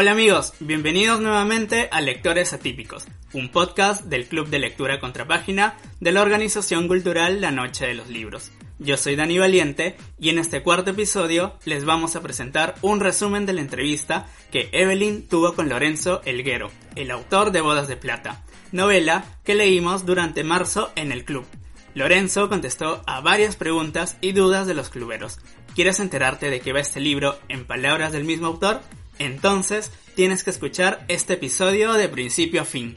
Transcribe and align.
Hola 0.00 0.12
amigos, 0.12 0.54
bienvenidos 0.60 1.20
nuevamente 1.20 1.90
a 1.92 2.00
Lectores 2.00 2.54
Atípicos, 2.54 3.04
un 3.34 3.50
podcast 3.50 4.02
del 4.06 4.28
Club 4.28 4.48
de 4.48 4.58
Lectura 4.58 4.98
Contrapágina 4.98 5.76
de 6.00 6.10
la 6.10 6.22
organización 6.22 6.88
cultural 6.88 7.42
La 7.42 7.50
Noche 7.50 7.86
de 7.86 7.92
los 7.92 8.08
Libros. 8.08 8.50
Yo 8.78 8.96
soy 8.96 9.14
Dani 9.14 9.36
Valiente 9.36 9.98
y 10.18 10.30
en 10.30 10.38
este 10.38 10.62
cuarto 10.62 10.92
episodio 10.92 11.58
les 11.66 11.84
vamos 11.84 12.16
a 12.16 12.22
presentar 12.22 12.76
un 12.80 13.00
resumen 13.00 13.44
de 13.44 13.52
la 13.52 13.60
entrevista 13.60 14.26
que 14.50 14.70
Evelyn 14.72 15.28
tuvo 15.28 15.52
con 15.52 15.68
Lorenzo 15.68 16.22
Elguero, 16.24 16.70
el 16.96 17.10
autor 17.10 17.52
de 17.52 17.60
Bodas 17.60 17.86
de 17.86 17.98
Plata, 17.98 18.42
novela 18.72 19.26
que 19.44 19.54
leímos 19.54 20.06
durante 20.06 20.44
marzo 20.44 20.90
en 20.96 21.12
el 21.12 21.26
club. 21.26 21.44
Lorenzo 21.92 22.48
contestó 22.48 23.02
a 23.06 23.20
varias 23.20 23.56
preguntas 23.56 24.16
y 24.22 24.32
dudas 24.32 24.66
de 24.66 24.72
los 24.72 24.88
cluberos. 24.88 25.40
¿Quieres 25.74 26.00
enterarte 26.00 26.48
de 26.48 26.60
qué 26.60 26.72
va 26.72 26.80
este 26.80 27.00
libro 27.00 27.38
en 27.48 27.66
palabras 27.66 28.12
del 28.12 28.24
mismo 28.24 28.46
autor? 28.46 28.80
Entonces 29.20 29.92
tienes 30.16 30.42
que 30.42 30.48
escuchar 30.48 31.04
este 31.08 31.34
episodio 31.34 31.92
de 31.92 32.08
principio 32.08 32.62
a 32.62 32.64
fin. 32.64 32.96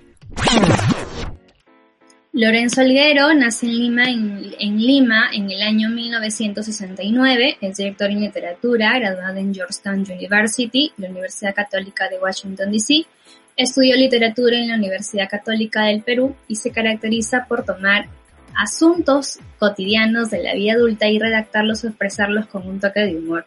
Lorenzo 2.31 2.79
Alguero 2.79 3.33
nace 3.33 3.65
en 3.65 3.77
Lima 3.77 4.09
en, 4.09 4.77
Lima 4.77 5.29
en 5.33 5.51
el 5.51 5.61
año 5.61 5.89
1969, 5.89 7.57
es 7.59 7.77
director 7.77 8.09
en 8.09 8.21
literatura, 8.21 8.97
graduado 8.97 9.37
en 9.37 9.53
Georgetown 9.53 9.99
University, 10.09 10.93
la 10.97 11.09
Universidad 11.09 11.53
Católica 11.53 12.07
de 12.07 12.17
Washington, 12.19 12.71
D.C. 12.71 13.05
Estudió 13.57 13.97
literatura 13.97 14.57
en 14.57 14.69
la 14.69 14.75
Universidad 14.75 15.29
Católica 15.29 15.83
del 15.83 16.03
Perú 16.03 16.35
y 16.47 16.55
se 16.55 16.71
caracteriza 16.71 17.45
por 17.49 17.65
tomar 17.65 18.07
asuntos 18.55 19.39
cotidianos 19.59 20.31
de 20.31 20.41
la 20.41 20.55
vida 20.55 20.73
adulta 20.73 21.07
y 21.07 21.19
redactarlos 21.19 21.83
o 21.83 21.87
expresarlos 21.89 22.47
con 22.47 22.65
un 22.65 22.79
toque 22.79 23.01
de 23.01 23.17
humor, 23.17 23.45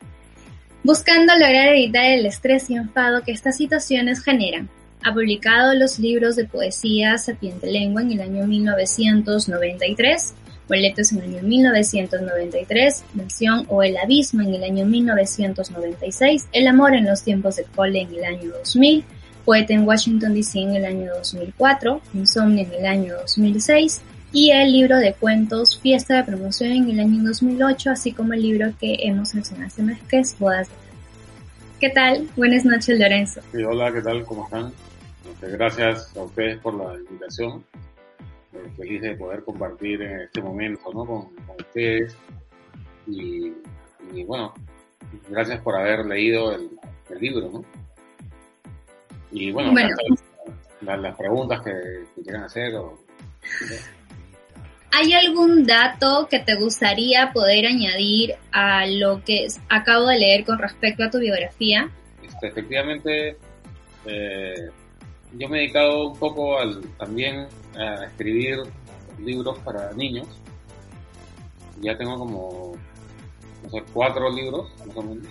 buscando 0.87 1.33
lograr 1.33 1.71
evitar 1.71 2.05
el 2.05 2.27
estrés 2.27 2.71
y 2.71 2.77
enfado 2.77 3.23
que 3.23 3.33
estas 3.33 3.57
situaciones 3.57 4.23
generan. 4.23 4.71
Ha 5.03 5.13
publicado 5.13 5.75
los 5.75 5.99
libros 5.99 6.37
de 6.37 6.45
poesía 6.45 7.19
Sapiente 7.19 7.67
Lengua 7.67 8.03
en 8.03 8.13
el 8.13 8.21
año 8.21 8.47
1993, 8.47 10.35
Boletos 10.69 11.11
en 11.11 11.23
el 11.23 11.35
año 11.35 11.43
1993, 11.43 13.05
Nación 13.15 13.67
o 13.69 13.83
El 13.83 13.97
Abismo 13.97 14.43
en 14.43 14.55
el 14.55 14.63
año 14.63 14.87
1996, 14.87 16.47
El 16.53 16.69
Amor 16.69 16.95
en 16.95 17.07
los 17.07 17.25
tiempos 17.25 17.57
de 17.57 17.65
cole 17.65 18.03
en 18.03 18.15
el 18.15 18.25
año 18.25 18.53
2000, 18.53 19.05
Poeta 19.45 19.75
en 19.75 19.89
Washington 19.89 20.35
DC 20.35 20.61
en 20.61 20.77
el 20.77 20.85
año 20.85 21.15
2004, 21.17 22.01
Insomnio 22.15 22.65
en 22.65 22.73
el 22.73 22.87
año 22.87 23.15
2006 23.23 24.03
y 24.33 24.51
el 24.51 24.73
libro 24.73 24.97
de 24.99 25.15
cuentos 25.15 25.81
Fiesta 25.81 26.17
de 26.17 26.25
Promoción 26.25 26.73
en 26.73 26.91
el 26.91 27.01
año 27.01 27.23
2008, 27.25 27.91
así 27.91 28.13
como 28.13 28.33
el 28.33 28.43
libro 28.43 28.73
que 28.79 28.97
hemos 29.01 29.35
mencionado 29.35 29.69
este 29.69 29.83
mes 29.83 29.99
que 30.09 30.19
es 30.19 30.39
Bodas 30.39 30.69
¿Qué 31.81 31.91
tal? 31.91 32.27
Buenas 32.37 32.65
noches, 32.65 32.99
Lorenzo. 32.99 33.43
Sí, 33.53 33.63
hola, 33.63 33.93
¿qué 33.93 34.01
tal? 34.01 34.25
¿Cómo 34.25 34.45
están? 34.45 34.73
gracias 35.43 36.17
a 36.17 36.23
ustedes 36.23 36.59
por 36.59 36.73
la 36.73 36.95
invitación. 36.95 37.63
Eh, 38.55 38.71
feliz 38.79 39.03
de 39.03 39.15
poder 39.15 39.45
compartir 39.45 40.01
en 40.01 40.21
este 40.23 40.41
momento 40.41 40.91
¿no? 40.95 41.05
con, 41.05 41.29
ustedes. 41.59 42.17
Y, 43.07 43.53
bueno, 44.25 44.55
gracias 45.29 45.61
por 45.61 45.77
haber 45.77 46.07
leído 46.07 46.53
el, 46.53 46.71
libro. 47.21 47.51
¿no? 47.51 47.65
Y 49.31 49.53
bueno, 49.53 49.75
Las, 50.81 51.17
preguntas 51.17 51.61
que, 51.61 52.23
quieran 52.23 52.45
hacer. 52.45 52.73
¿Hay 54.93 55.13
algún 55.13 55.67
dato 55.67 56.29
que 56.31 56.39
te 56.39 56.55
gustaría 56.55 57.33
poder 57.33 57.67
añadir 57.67 58.35
a 58.53 58.87
lo 58.87 59.23
que 59.25 59.49
acabo 59.69 60.07
de 60.07 60.19
leer 60.19 60.45
con 60.45 60.59
respecto 60.59 61.05
a 61.05 61.11
tu 61.11 61.19
biografía? 61.19 61.91
Este, 62.23 62.49
efectivamente, 62.49 63.37
eh, 64.07 64.71
yo 65.35 65.49
me 65.49 65.59
he 65.59 65.61
dedicado 65.63 66.09
un 66.09 66.19
poco 66.19 66.59
al, 66.59 66.81
también 66.99 67.47
a 67.77 68.05
escribir 68.05 68.59
libros 69.19 69.59
para 69.61 69.93
niños. 69.93 70.27
Ya 71.81 71.97
tengo 71.97 72.19
como, 72.19 72.75
no 73.63 73.71
sé, 73.71 73.83
cuatro 73.93 74.31
libros, 74.31 74.71
más 74.87 74.97
o 74.97 75.03
menos, 75.03 75.27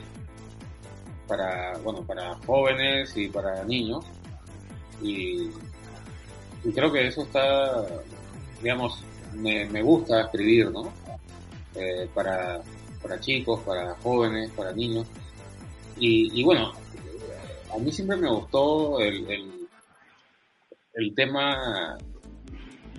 para, 1.27 1.77
bueno, 1.79 2.03
para 2.03 2.35
jóvenes 2.45 3.15
y 3.17 3.27
para 3.29 3.63
niños. 3.63 4.05
Y, 5.01 5.49
creo 6.73 6.91
que 6.91 7.07
eso 7.07 7.23
está, 7.23 7.85
digamos, 8.61 9.03
me, 9.35 9.66
me 9.66 9.81
gusta 9.81 10.22
escribir, 10.22 10.72
¿no? 10.72 10.91
Eh, 11.75 12.09
para, 12.13 12.62
para 13.01 13.19
chicos, 13.19 13.59
para 13.62 13.96
jóvenes, 13.96 14.50
para 14.51 14.72
niños. 14.72 15.07
Y, 15.97 16.40
y 16.40 16.44
bueno, 16.44 16.72
a 17.74 17.78
mí 17.78 17.91
siempre 17.91 18.18
me 18.18 18.29
gustó 18.29 19.00
el, 19.00 19.68
el 20.94 21.16
tema 21.16 21.97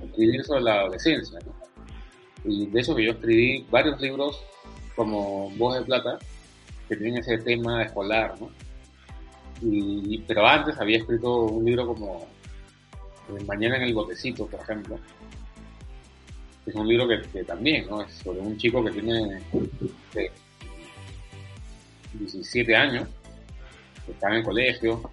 escribir 0.03 0.45
sobre 0.45 0.63
la 0.63 0.81
adolescencia. 0.81 1.39
Y 2.45 2.67
de 2.67 2.81
eso 2.81 2.95
que 2.95 3.05
yo 3.05 3.13
escribí 3.13 3.67
varios 3.71 4.01
libros 4.01 4.41
como 4.95 5.51
Voz 5.51 5.79
de 5.79 5.85
Plata, 5.85 6.19
que 6.89 6.97
tienen 6.97 7.19
ese 7.19 7.39
tema 7.39 7.83
escolar, 7.83 8.35
¿no? 8.41 8.51
Y, 9.61 10.19
pero 10.27 10.47
antes 10.47 10.79
había 10.79 10.99
escrito 10.99 11.45
un 11.45 11.65
libro 11.65 11.87
como 11.87 12.27
eh, 13.29 13.45
Mañana 13.45 13.77
en 13.77 13.83
el 13.85 13.95
botecito, 13.95 14.47
por 14.47 14.61
ejemplo. 14.61 14.99
Es 16.67 16.75
un 16.75 16.89
libro 16.89 17.07
que, 17.07 17.45
también, 17.45 17.87
¿no? 17.89 18.03
Es 18.03 18.13
sobre 18.15 18.41
un 18.41 18.57
chico 18.59 18.85
que 18.85 18.91
tiene 18.91 19.41
17 22.15 22.77
años, 22.77 23.09
que 24.05 24.13
está 24.13 24.29
en 24.29 24.35
el 24.35 24.45
colegio 24.45 25.11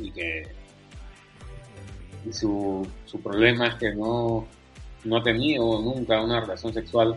y 0.00 0.10
que 0.10 0.48
su, 2.32 2.86
su 3.06 3.20
problema 3.20 3.68
es 3.68 3.74
que 3.76 3.94
no, 3.94 4.46
no 5.04 5.16
ha 5.16 5.22
tenido 5.22 5.80
nunca 5.80 6.20
una 6.22 6.40
relación 6.40 6.72
sexual 6.72 7.14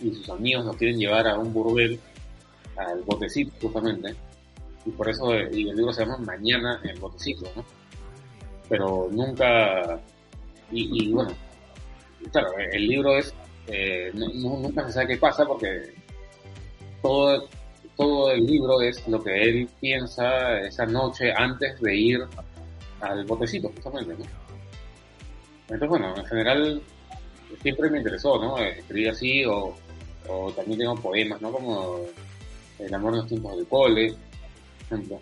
y 0.00 0.14
sus 0.14 0.30
amigos 0.30 0.64
lo 0.64 0.72
quieren 0.74 0.98
llevar 0.98 1.26
a 1.28 1.38
un 1.38 1.52
burdel, 1.52 2.00
al 2.76 3.02
botecito 3.02 3.52
justamente, 3.60 4.14
y 4.84 4.90
por 4.90 5.08
eso 5.08 5.34
y 5.34 5.68
el 5.68 5.76
libro 5.76 5.92
se 5.92 6.04
llama 6.04 6.18
Mañana 6.18 6.80
en 6.82 6.90
el 6.90 6.98
botecito, 6.98 7.48
¿no? 7.54 7.64
Pero 8.68 9.08
nunca, 9.12 10.00
y, 10.72 11.12
bueno, 11.12 11.32
claro, 12.30 12.48
el 12.58 12.88
libro 12.88 13.16
es, 13.16 13.34
eh, 13.66 14.10
nunca 14.14 14.86
se 14.86 14.92
sabe 14.92 15.08
qué 15.08 15.16
pasa 15.18 15.44
porque 15.44 15.94
todo, 17.02 17.48
todo 17.96 18.32
el 18.32 18.46
libro 18.46 18.80
es 18.80 19.06
lo 19.08 19.22
que 19.22 19.42
él 19.42 19.68
piensa 19.80 20.60
esa 20.60 20.86
noche 20.86 21.32
antes 21.36 21.80
de 21.80 21.96
ir 21.96 22.20
al 23.00 23.24
botecito, 23.26 23.70
justamente, 23.74 24.14
¿no? 24.14 24.24
Entonces, 25.62 25.88
bueno, 25.88 26.14
en 26.16 26.24
general 26.26 26.82
siempre 27.60 27.90
me 27.90 27.98
interesó, 27.98 28.38
¿no? 28.38 28.58
Escribir 28.58 29.10
así 29.10 29.44
o, 29.44 29.74
o 30.28 30.52
también 30.52 30.78
tengo 30.80 30.96
poemas, 30.96 31.40
¿no? 31.40 31.52
Como 31.52 32.00
El 32.78 32.94
amor 32.94 33.12
en 33.12 33.18
los 33.18 33.28
tiempos 33.28 33.56
del 33.56 33.66
cole, 33.66 34.14
por 34.88 34.98
ejemplo, 34.98 35.20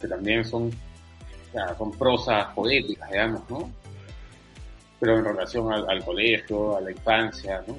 que 0.00 0.08
también 0.08 0.44
son, 0.44 0.70
ya, 1.54 1.76
son 1.76 1.92
prosas 1.92 2.46
poéticas, 2.54 3.10
digamos, 3.10 3.48
¿no? 3.50 3.70
Pero 5.02 5.18
en 5.18 5.24
relación 5.24 5.72
al, 5.72 6.04
colegio, 6.04 6.76
a 6.76 6.80
la 6.80 6.92
infancia, 6.92 7.60
¿no? 7.66 7.76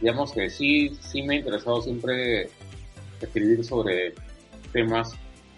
Digamos 0.00 0.30
que 0.30 0.48
sí, 0.48 0.96
sí 1.00 1.20
me 1.22 1.34
ha 1.34 1.38
interesado 1.38 1.82
siempre 1.82 2.48
escribir 3.20 3.64
sobre 3.64 4.14
temas 4.72 5.10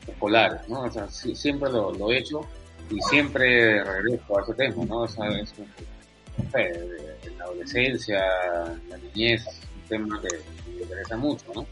escolares, 0.06 0.66
¿no? 0.66 0.84
O 0.84 0.90
sea, 0.90 1.06
siempre 1.10 1.70
lo, 1.70 2.10
he 2.10 2.16
hecho 2.16 2.40
y 2.88 2.98
siempre 3.02 3.84
regreso 3.84 4.38
a 4.38 4.42
ese 4.42 4.54
tema, 4.54 4.86
¿no? 4.86 5.00
O 5.00 5.08
sea, 5.08 5.28
es 5.38 5.52
la 7.36 7.44
adolescencia, 7.44 8.24
la 8.88 8.96
niñez, 8.96 9.44
un 9.46 9.88
tema 9.90 10.22
que 10.22 10.36
me 10.70 10.82
interesa 10.84 11.18
mucho, 11.18 11.44
¿no? 11.54 11.66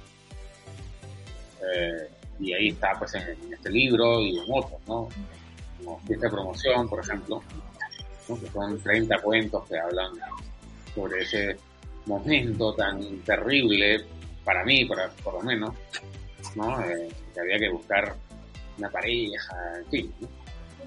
Eh, 1.75 2.11
y 2.39 2.53
ahí 2.53 2.69
está, 2.69 2.93
pues, 2.99 3.15
en, 3.15 3.51
este 3.51 3.71
libro 3.71 4.21
y 4.21 4.37
en 4.37 4.45
otros, 4.53 4.79
¿no? 4.87 5.09
Como 5.79 6.01
Fiesta 6.01 6.27
de 6.27 6.33
Promoción, 6.33 6.87
por 6.87 7.01
ejemplo, 7.01 7.43
que 8.27 8.51
son 8.51 8.81
30 8.81 9.19
cuentos 9.23 9.69
que 9.69 9.79
hablan 9.79 10.13
sobre 10.95 11.23
ese 11.23 11.57
momento 12.07 12.75
tan 12.75 13.01
terrible 13.21 14.05
para 14.45 14.65
mí, 14.65 14.85
para, 14.85 15.09
por 15.11 15.35
lo 15.35 15.43
menos, 15.43 15.75
¿no? 16.55 16.81
Eh, 16.85 17.09
que 17.35 17.41
había 17.41 17.59
que 17.59 17.69
buscar 17.69 18.17
una 18.79 18.91
pareja, 18.91 19.57
en 19.79 19.87
fin. 19.87 20.15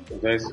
Entonces, 0.09 0.51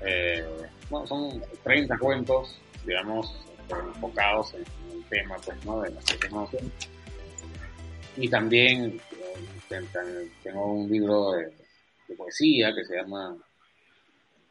eh, 0.00 0.44
bueno, 0.90 1.06
son 1.06 1.42
30 1.62 1.98
cuentos, 1.98 2.60
digamos, 2.84 3.34
enfocados 3.70 4.54
en, 4.54 4.64
el 4.92 5.04
tema, 5.08 5.36
pues, 5.44 5.64
¿no? 5.64 5.80
De 5.80 5.90
la 5.90 6.00
emoción. 6.26 6.72
Y 8.16 8.28
también 8.28 9.00
eh, 9.70 10.30
tengo 10.42 10.72
un 10.72 10.90
libro 10.90 11.32
de, 11.32 11.52
poesía 12.16 12.74
que 12.74 12.84
se 12.84 12.96
llama 12.96 13.34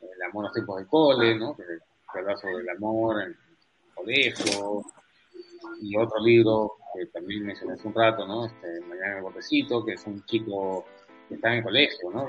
El 0.01 0.23
amor 0.23 0.43
en 0.43 0.47
los 0.47 0.53
tiempos 0.53 0.77
del 0.77 0.87
cole, 0.87 1.37
¿no? 1.37 1.55
Que, 1.55 1.63
habla 2.13 2.35
sobre 2.37 2.57
el 2.57 2.69
amor 2.69 3.21
en 3.21 3.29
el 3.29 3.37
colegio. 3.95 4.83
Y 5.81 5.95
otro 5.97 6.19
libro 6.19 6.73
que 6.93 7.05
también 7.07 7.45
mencioné 7.45 7.73
hace 7.73 7.87
un 7.87 7.93
rato, 7.93 8.27
¿no? 8.27 8.45
Este, 8.45 8.81
Mañana 8.81 9.11
en 9.11 9.17
el 9.17 9.23
botecito, 9.23 9.85
que 9.85 9.93
es 9.93 10.05
un 10.05 10.23
chico 10.25 10.85
está 11.29 11.49
en 11.49 11.57
el 11.59 11.63
colegio, 11.63 12.11
¿no? 12.11 12.27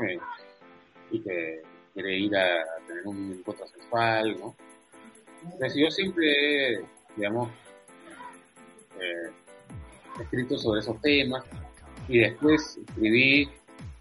y 1.10 1.20
que 1.20 1.62
quiere 1.92 2.18
ir 2.18 2.36
a 2.36 2.64
tener 2.86 3.06
un 3.06 3.36
encuentro 3.38 3.66
sexual, 3.66 4.36
¿no? 4.38 4.54
Entonces 5.44 5.74
yo 5.74 5.90
siempre, 5.90 6.84
digamos, 7.16 7.50
eh, 8.98 9.30
escrito 10.20 10.56
sobre 10.56 10.80
esos 10.80 11.00
temas 11.00 11.44
y 12.08 12.20
después 12.20 12.78
escribí 12.88 13.50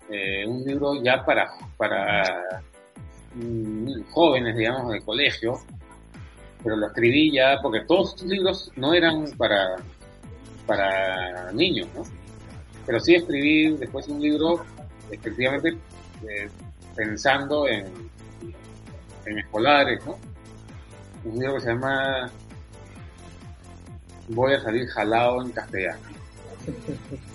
eh, 0.10 0.46
un 0.48 0.64
libro 0.64 1.02
ya 1.04 1.26
para, 1.26 1.50
para 1.78 2.64
jóvenes, 4.10 4.56
digamos, 4.56 4.92
de 4.92 5.02
colegio, 5.02 5.60
pero 6.64 6.76
lo 6.76 6.88
escribí 6.88 7.34
ya 7.34 7.60
porque 7.62 7.82
todos 7.82 8.10
estos 8.10 8.28
libros 8.28 8.72
no 8.76 8.94
eran 8.94 9.26
para, 9.38 9.78
para 10.66 11.52
niños, 11.52 11.88
¿no? 11.96 12.04
Pero 12.86 13.00
sí 13.00 13.16
escribí 13.16 13.76
después 13.78 14.08
un 14.08 14.22
libro, 14.22 14.66
efectivamente, 15.10 15.78
eh, 16.28 16.50
pensando 16.96 17.68
en, 17.68 17.86
en 19.26 19.40
escolares, 19.40 20.06
¿no? 20.06 20.18
Un 21.24 21.40
libro 21.40 21.56
que 21.56 21.62
se 21.62 21.70
llama 21.70 22.30
Voy 24.30 24.54
a 24.54 24.62
salir 24.62 24.88
jalado 24.88 25.42
en 25.42 25.52
castellano. 25.52 26.00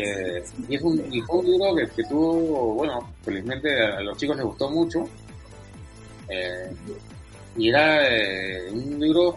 Eh, 0.00 0.44
y, 0.68 0.76
es 0.76 0.82
un, 0.82 0.96
fue 1.26 1.38
un 1.40 1.46
libro 1.46 1.74
que, 1.74 2.04
tuvo, 2.04 2.74
bueno, 2.74 3.12
felizmente 3.22 3.80
a 3.80 4.00
los 4.00 4.16
chicos 4.16 4.36
les 4.36 4.46
gustó 4.46 4.70
mucho. 4.70 5.04
Eh, 6.28 6.70
y 7.56 7.68
era 7.68 8.08
eh, 8.08 8.70
un 8.70 9.00
libro 9.00 9.34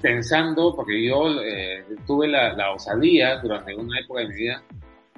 pensando, 0.00 0.76
porque 0.76 1.04
yo 1.04 1.24
tuve 2.06 2.28
la, 2.28 2.52
la, 2.52 2.72
osadía 2.72 3.38
durante 3.38 3.74
una 3.74 3.98
época 3.98 4.20
de 4.20 4.28
mi 4.28 4.34
vida 4.34 4.62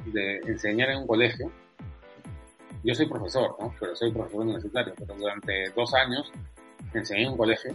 de 0.06 0.36
enseñar 0.46 0.90
en 0.90 0.98
un 0.98 1.06
colegio. 1.06 1.52
Yo 2.82 2.94
soy 2.94 3.06
profesor, 3.06 3.56
¿no? 3.60 3.74
Pero 3.78 3.94
soy 3.94 4.10
profesor 4.12 4.40
universitario, 4.42 4.94
pero 4.96 5.14
durante 5.16 5.70
dos 5.74 5.92
años 5.92 6.32
enseñé 6.94 7.24
en 7.24 7.32
un 7.32 7.36
colegio, 7.36 7.74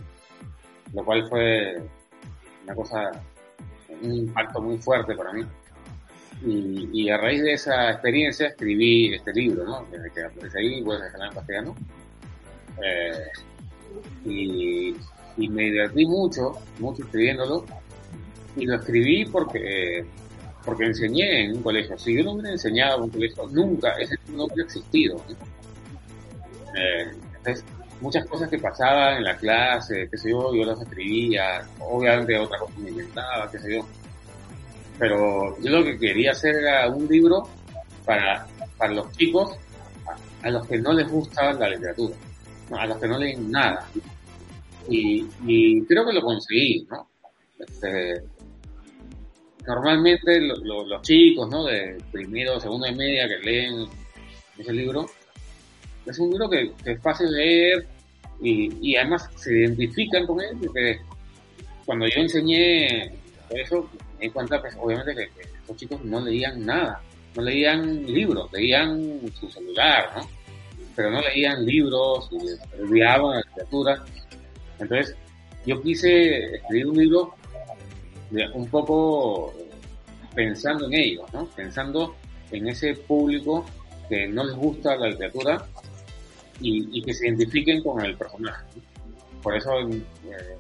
lo 0.94 1.06
cual 1.06 1.28
fue 1.30 1.76
una 2.64 2.74
cosa, 2.74 3.12
un 4.02 4.14
impacto 4.16 4.62
muy 4.62 4.78
fuerte 4.80 5.14
para 5.14 5.34
mí. 5.34 5.46
Y, 6.44 7.10
a 7.10 7.18
raíz 7.18 7.44
de 7.44 7.54
esa 7.54 7.92
experiencia 7.92 8.48
escribí 8.48 9.14
este 9.14 9.32
libro, 9.34 9.64
¿no? 9.64 9.86
Desde 9.92 10.10
que 10.12 10.24
aparece 10.24 10.60
ahí, 10.60 10.82
voy 10.82 10.98
a 10.98 11.26
en 11.26 11.34
castellano. 11.34 11.76
Eh, 12.84 13.28
y, 14.26 15.50
me 15.50 15.64
divertí 15.64 16.06
mucho, 16.06 16.54
mucho 16.80 17.04
escribiéndolo. 17.04 17.66
Y 18.56 18.66
lo 18.66 18.76
escribí 18.76 19.26
porque, 19.26 20.06
porque 20.66 20.86
enseñé 20.86 21.46
en 21.46 21.58
un 21.58 21.64
colegio. 21.64 21.98
Si 21.98 22.16
yo 22.16 22.24
no 22.24 22.32
hubiera 22.34 22.52
enseñado 22.52 22.98
en 22.98 23.04
un 23.04 23.10
colegio, 23.10 23.48
nunca, 23.52 23.92
ese 24.00 24.16
no 24.30 24.46
hubiera 24.46 24.64
existido. 24.64 25.24
Eh, 26.76 27.12
muchas 28.02 28.26
cosas 28.26 28.50
que 28.50 28.58
pasaban 28.58 29.18
en 29.18 29.24
la 29.24 29.38
clase, 29.38 30.08
qué 30.10 30.18
sé 30.18 30.32
yo, 30.32 30.54
yo 30.56 30.66
las 30.66 30.82
escribía, 30.82 31.68
obviamente 31.80 32.38
otras 32.38 32.62
cosas 32.62 32.78
me 32.80 32.90
inventaba, 32.90 33.50
qué 33.52 33.60
sé 33.60 33.76
yo. 33.76 33.86
Pero 35.02 35.60
yo 35.60 35.72
lo 35.72 35.84
que 35.84 35.98
quería 35.98 36.30
hacer 36.30 36.58
era 36.58 36.88
un 36.88 37.08
libro 37.08 37.50
para, 38.06 38.46
para 38.78 38.94
los 38.94 39.12
chicos 39.14 39.58
a, 40.44 40.50
los 40.52 40.68
que 40.68 40.78
no 40.78 40.94
les 40.94 41.10
gusta 41.10 41.54
la 41.54 41.70
literatura, 41.70 42.16
a 42.78 42.86
los 42.86 43.00
que 43.00 43.08
no 43.08 43.18
leen 43.18 43.50
nada. 43.50 43.90
Y, 44.88 45.26
y 45.48 45.84
creo 45.86 46.06
que 46.06 46.14
lo 46.14 46.22
conseguí, 46.22 46.86
¿no? 46.88 47.10
Este, 47.58 48.22
normalmente 49.66 50.40
los 50.40 51.02
chicos, 51.02 51.50
¿no? 51.50 51.64
De 51.64 51.98
primero, 52.12 52.60
segundo 52.60 52.86
y 52.86 52.94
media 52.94 53.28
que 53.28 53.40
leen 53.40 53.88
ese 54.60 54.72
libro, 54.72 55.08
es 56.06 56.20
un 56.20 56.30
libro 56.30 56.48
que, 56.48 56.74
es 56.86 57.02
fácil 57.02 57.32
leer 57.32 57.88
y, 58.40 58.96
además 58.98 59.28
se 59.36 59.52
identifican 59.52 60.28
con 60.28 60.42
él 60.42 60.56
porque 60.62 61.00
cuando 61.88 62.06
yo 62.06 62.22
enseñé 62.22 63.21
eso 63.60 63.90
me 64.20 64.26
di 64.26 64.30
cuenta 64.30 64.62
pues 64.62 64.76
obviamente 64.80 65.16
que, 65.16 65.30
estos 65.44 65.78
chicos 65.78 66.04
no 66.04 66.22
leían 66.22 66.66
nada, 66.66 67.02
no 67.36 67.42
leían 67.42 68.06
libros, 68.06 68.52
leían 68.52 69.20
su 69.40 69.50
celular, 69.50 70.12
¿no? 70.16 70.30
Pero 70.96 71.12
no 71.12 71.22
leían 71.22 71.66
libros, 71.66 72.30
olvidaban 72.80 73.36
la 73.36 73.42
literatura. 73.42 74.04
Entonces 74.80 75.16
yo 75.66 75.82
quise 75.82 76.56
escribir 76.56 76.88
un 76.88 76.98
libro 76.98 77.36
un 78.54 78.68
poco 78.70 79.54
pensando 80.34 80.88
en 80.88 80.94
ellos, 80.94 81.34
¿no? 81.34 81.46
Pensando 81.48 82.16
en 82.52 82.68
ese 82.68 82.96
público 82.96 83.66
que 84.10 84.28
no 84.28 84.44
les 84.44 84.56
gusta 84.56 84.96
la 84.96 85.08
literatura 85.08 85.66
y, 86.60 87.02
que 87.02 87.14
se 87.14 87.28
identifiquen 87.28 87.82
con 87.82 88.04
el 88.04 88.16
personaje. 88.16 88.66
Por 89.42 89.56
eso 89.56 89.80
eh, 89.80 90.58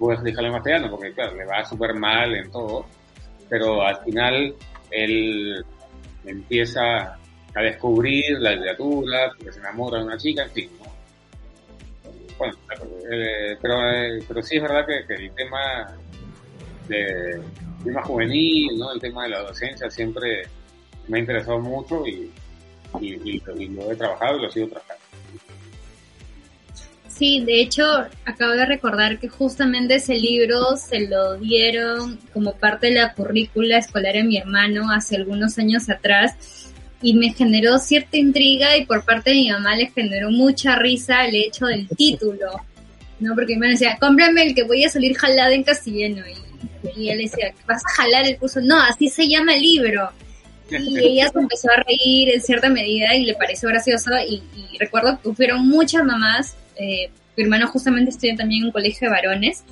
a 0.00 0.22
dejarlo 0.22 0.48
en 0.48 0.54
castellano, 0.54 0.90
porque 0.90 1.12
claro, 1.12 1.36
le 1.36 1.44
va 1.44 1.64
súper 1.64 1.94
mal 1.94 2.34
en 2.34 2.50
todo, 2.50 2.86
pero 3.48 3.82
al 3.82 3.96
final 4.04 4.54
él 4.90 5.64
empieza 6.24 7.18
a 7.54 7.62
descubrir 7.62 8.38
la 8.40 8.52
literatura, 8.52 9.30
que 9.38 9.52
se 9.52 9.60
enamora 9.60 9.98
de 9.98 10.04
una 10.04 10.16
chica, 10.16 10.42
en 10.42 10.50
fin. 10.50 10.70
Bueno, 12.36 12.54
eh, 13.10 13.56
pero, 13.60 13.90
eh, 13.90 14.24
pero 14.26 14.42
sí 14.42 14.56
es 14.56 14.62
verdad 14.62 14.84
que, 14.86 15.14
el 15.14 15.30
tema 15.32 15.94
de 16.88 17.40
tema 17.84 18.02
juvenil, 18.02 18.78
¿no? 18.78 18.92
el 18.92 19.00
tema 19.00 19.24
de 19.24 19.30
la 19.30 19.36
adolescencia 19.38 19.90
siempre 19.90 20.42
me 21.06 21.18
ha 21.18 21.20
interesado 21.20 21.60
mucho 21.60 22.06
y, 22.06 22.32
y, 23.00 23.42
y 23.56 23.68
lo 23.68 23.92
he 23.92 23.96
trabajado 23.96 24.38
y 24.38 24.42
lo 24.42 24.50
sigo 24.50 24.68
trabajando. 24.68 24.93
Sí, 27.16 27.44
de 27.44 27.60
hecho, 27.60 27.84
acabo 28.24 28.52
de 28.52 28.66
recordar 28.66 29.20
que 29.20 29.28
justamente 29.28 29.96
ese 29.96 30.16
libro 30.16 30.76
se 30.76 31.06
lo 31.06 31.36
dieron 31.36 32.18
como 32.32 32.54
parte 32.56 32.88
de 32.88 32.94
la 32.94 33.14
currícula 33.14 33.78
escolar 33.78 34.16
a 34.16 34.24
mi 34.24 34.36
hermano 34.36 34.90
hace 34.90 35.14
algunos 35.14 35.56
años 35.58 35.88
atrás 35.88 36.72
y 37.00 37.14
me 37.14 37.32
generó 37.32 37.78
cierta 37.78 38.16
intriga 38.16 38.76
y 38.76 38.84
por 38.84 39.04
parte 39.04 39.30
de 39.30 39.36
mi 39.36 39.50
mamá 39.50 39.76
le 39.76 39.92
generó 39.92 40.30
mucha 40.30 40.74
risa 40.74 41.24
el 41.24 41.36
hecho 41.36 41.66
del 41.66 41.86
título, 41.96 42.50
¿no? 43.20 43.34
Porque 43.36 43.52
mi 43.52 43.54
hermano 43.54 43.72
decía, 43.72 43.96
cómprame 44.00 44.42
el 44.42 44.54
que 44.56 44.64
voy 44.64 44.84
a 44.84 44.88
salir 44.88 45.16
jalada 45.16 45.54
en 45.54 45.62
castellano 45.62 46.24
y, 46.26 47.00
y 47.00 47.10
él 47.10 47.18
decía, 47.18 47.54
¿vas 47.68 47.82
a 47.84 48.02
jalar 48.02 48.26
el 48.26 48.38
curso? 48.38 48.60
No, 48.60 48.82
así 48.82 49.08
se 49.08 49.28
llama 49.28 49.54
el 49.54 49.62
libro. 49.62 50.10
Y 50.68 50.98
ella 51.06 51.30
se 51.30 51.38
empezó 51.38 51.70
a 51.70 51.84
reír 51.84 52.34
en 52.34 52.42
cierta 52.42 52.68
medida 52.70 53.14
y 53.14 53.24
le 53.24 53.34
pareció 53.34 53.68
gracioso 53.68 54.10
y, 54.28 54.42
y 54.56 54.78
recuerdo 54.78 55.20
que 55.22 55.32
fueron 55.32 55.68
muchas 55.68 56.02
mamás 56.02 56.56
eh, 56.76 57.10
mi 57.36 57.44
hermano 57.44 57.66
justamente 57.68 58.10
estudia 58.10 58.36
también 58.36 58.62
en 58.62 58.66
un 58.66 58.72
colegio 58.72 59.08
de 59.08 59.14
varones 59.14 59.64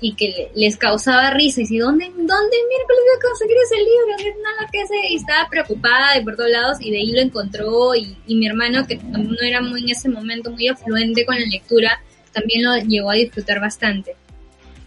y 0.00 0.14
que 0.14 0.50
les 0.54 0.76
causaba 0.76 1.30
risa. 1.30 1.62
Y 1.62 1.66
si 1.66 1.78
dónde 1.78 2.06
dónde 2.06 2.26
miércoles 2.26 3.00
voy 3.00 3.16
a 3.16 3.28
conseguir 3.28 3.56
ese 3.64 3.76
libro 3.76 4.42
nada 4.42 4.68
que 4.70 4.86
sé. 4.86 4.94
Y 5.10 5.16
estaba 5.16 5.48
preocupada 5.48 6.14
de 6.14 6.22
por 6.22 6.36
todos 6.36 6.50
lados 6.50 6.78
y 6.80 6.90
de 6.90 6.98
ahí 6.98 7.12
lo 7.12 7.20
encontró. 7.20 7.94
Y, 7.94 8.16
y 8.26 8.36
mi 8.36 8.46
hermano 8.46 8.86
que 8.86 8.96
no 8.96 9.40
era 9.40 9.60
muy 9.60 9.82
en 9.82 9.90
ese 9.90 10.08
momento 10.08 10.50
muy 10.50 10.68
afluente 10.68 11.24
con 11.24 11.38
la 11.38 11.46
lectura 11.46 12.00
también 12.32 12.64
lo 12.64 12.76
llegó 12.76 13.10
a 13.10 13.14
disfrutar 13.14 13.60
bastante 13.60 14.16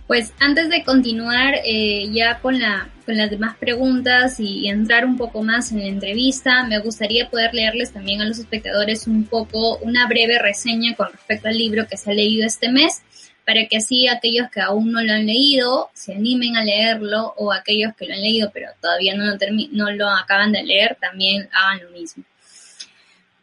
pues 0.08 0.34
antes 0.40 0.70
de 0.70 0.84
continuar 0.84 1.56
eh, 1.66 2.10
ya 2.12 2.40
con, 2.40 2.60
la, 2.60 2.90
con 3.06 3.18
las 3.18 3.30
demás 3.30 3.58
preguntas 3.58 4.40
y, 4.40 4.70
entrar 4.70 5.06
un 5.06 5.18
poco 5.18 5.44
más 5.44 5.72
en 5.74 5.80
la 5.80 5.88
entrevista, 5.88 6.64
me 6.64 6.80
gustaría 6.80 7.30
poder 7.30 7.54
leerles 7.54 7.92
también 7.92 8.22
a 8.22 8.26
los 8.26 8.40
espectadores 8.40 9.06
un 9.06 9.26
poco 9.26 9.78
una 9.80 10.08
breve 10.08 10.40
reseña 10.40 10.96
con 10.96 11.12
respecto 11.12 11.50
al 11.50 11.58
libro 11.58 11.88
que 11.88 11.98
se 11.98 12.10
ha 12.10 12.14
leído 12.14 12.46
este 12.46 12.70
mes, 12.70 13.04
para 13.46 13.66
que 13.68 13.78
así 13.78 14.08
aquellos 14.08 14.50
que 14.50 14.62
aún 14.62 14.94
no 14.94 15.02
lo 15.02 15.12
han 15.12 15.26
leído 15.26 15.90
se 15.94 16.14
animen 16.14 16.56
a 16.56 16.64
leerlo 16.64 17.34
o 17.38 17.52
aquellos 17.52 17.94
que 17.96 18.06
lo 18.06 18.14
han 18.14 18.22
leído 18.22 18.52
pero 18.54 18.70
todavía 18.82 19.16
no 19.16 19.26
lo, 19.26 19.38
no 19.72 19.92
lo 19.92 20.10
acaban 20.10 20.52
de 20.52 20.64
leer 20.64 20.98
también 21.00 21.50
hagan 21.52 21.86
lo 21.86 21.92
mismo. 21.92 22.24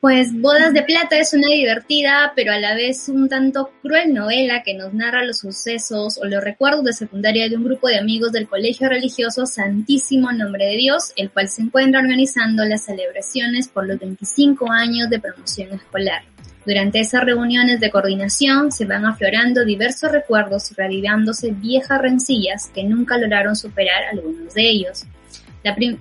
Pues 0.05 0.39
Bodas 0.39 0.75
de 0.75 0.83
Plata 0.83 1.17
es 1.17 1.33
una 1.33 1.49
divertida, 1.49 2.35
pero 2.37 2.53
a 2.53 2.59
la 2.59 2.75
vez 2.75 3.09
un 3.09 3.27
tanto 3.27 3.71
cruel 3.81 4.13
novela 4.13 4.63
que 4.63 4.75
nos 4.75 4.93
narra 4.93 5.25
los 5.25 5.39
sucesos 5.39 6.19
o 6.19 6.27
los 6.27 6.45
recuerdos 6.45 6.85
de 6.85 6.93
secundaria 6.93 7.49
de 7.49 7.57
un 7.57 7.65
grupo 7.65 7.89
de 7.89 7.97
amigos 7.97 8.31
del 8.31 8.47
colegio 8.47 8.91
religioso 8.91 9.47
Santísimo 9.47 10.31
Nombre 10.31 10.67
de 10.67 10.77
Dios, 10.77 11.15
el 11.17 11.31
cual 11.31 11.49
se 11.49 11.63
encuentra 11.63 12.01
organizando 12.01 12.67
las 12.67 12.85
celebraciones 12.85 13.69
por 13.69 13.87
los 13.87 13.99
25 13.99 14.71
años 14.71 15.09
de 15.09 15.21
promoción 15.21 15.73
escolar. 15.73 16.21
Durante 16.67 17.01
esas 17.01 17.25
reuniones 17.25 17.81
de 17.81 17.91
coordinación 17.91 18.73
se 18.73 18.85
van 18.85 19.07
aflorando 19.07 19.65
diversos 19.65 20.13
recuerdos 20.13 20.71
y 20.71 20.75
reavivándose 20.75 21.53
viejas 21.53 21.99
rencillas 21.99 22.71
que 22.75 22.85
nunca 22.85 23.17
lograron 23.17 23.57
superar 23.57 24.03
algunos 24.13 24.53
de 24.53 24.69
ellos. 24.69 25.07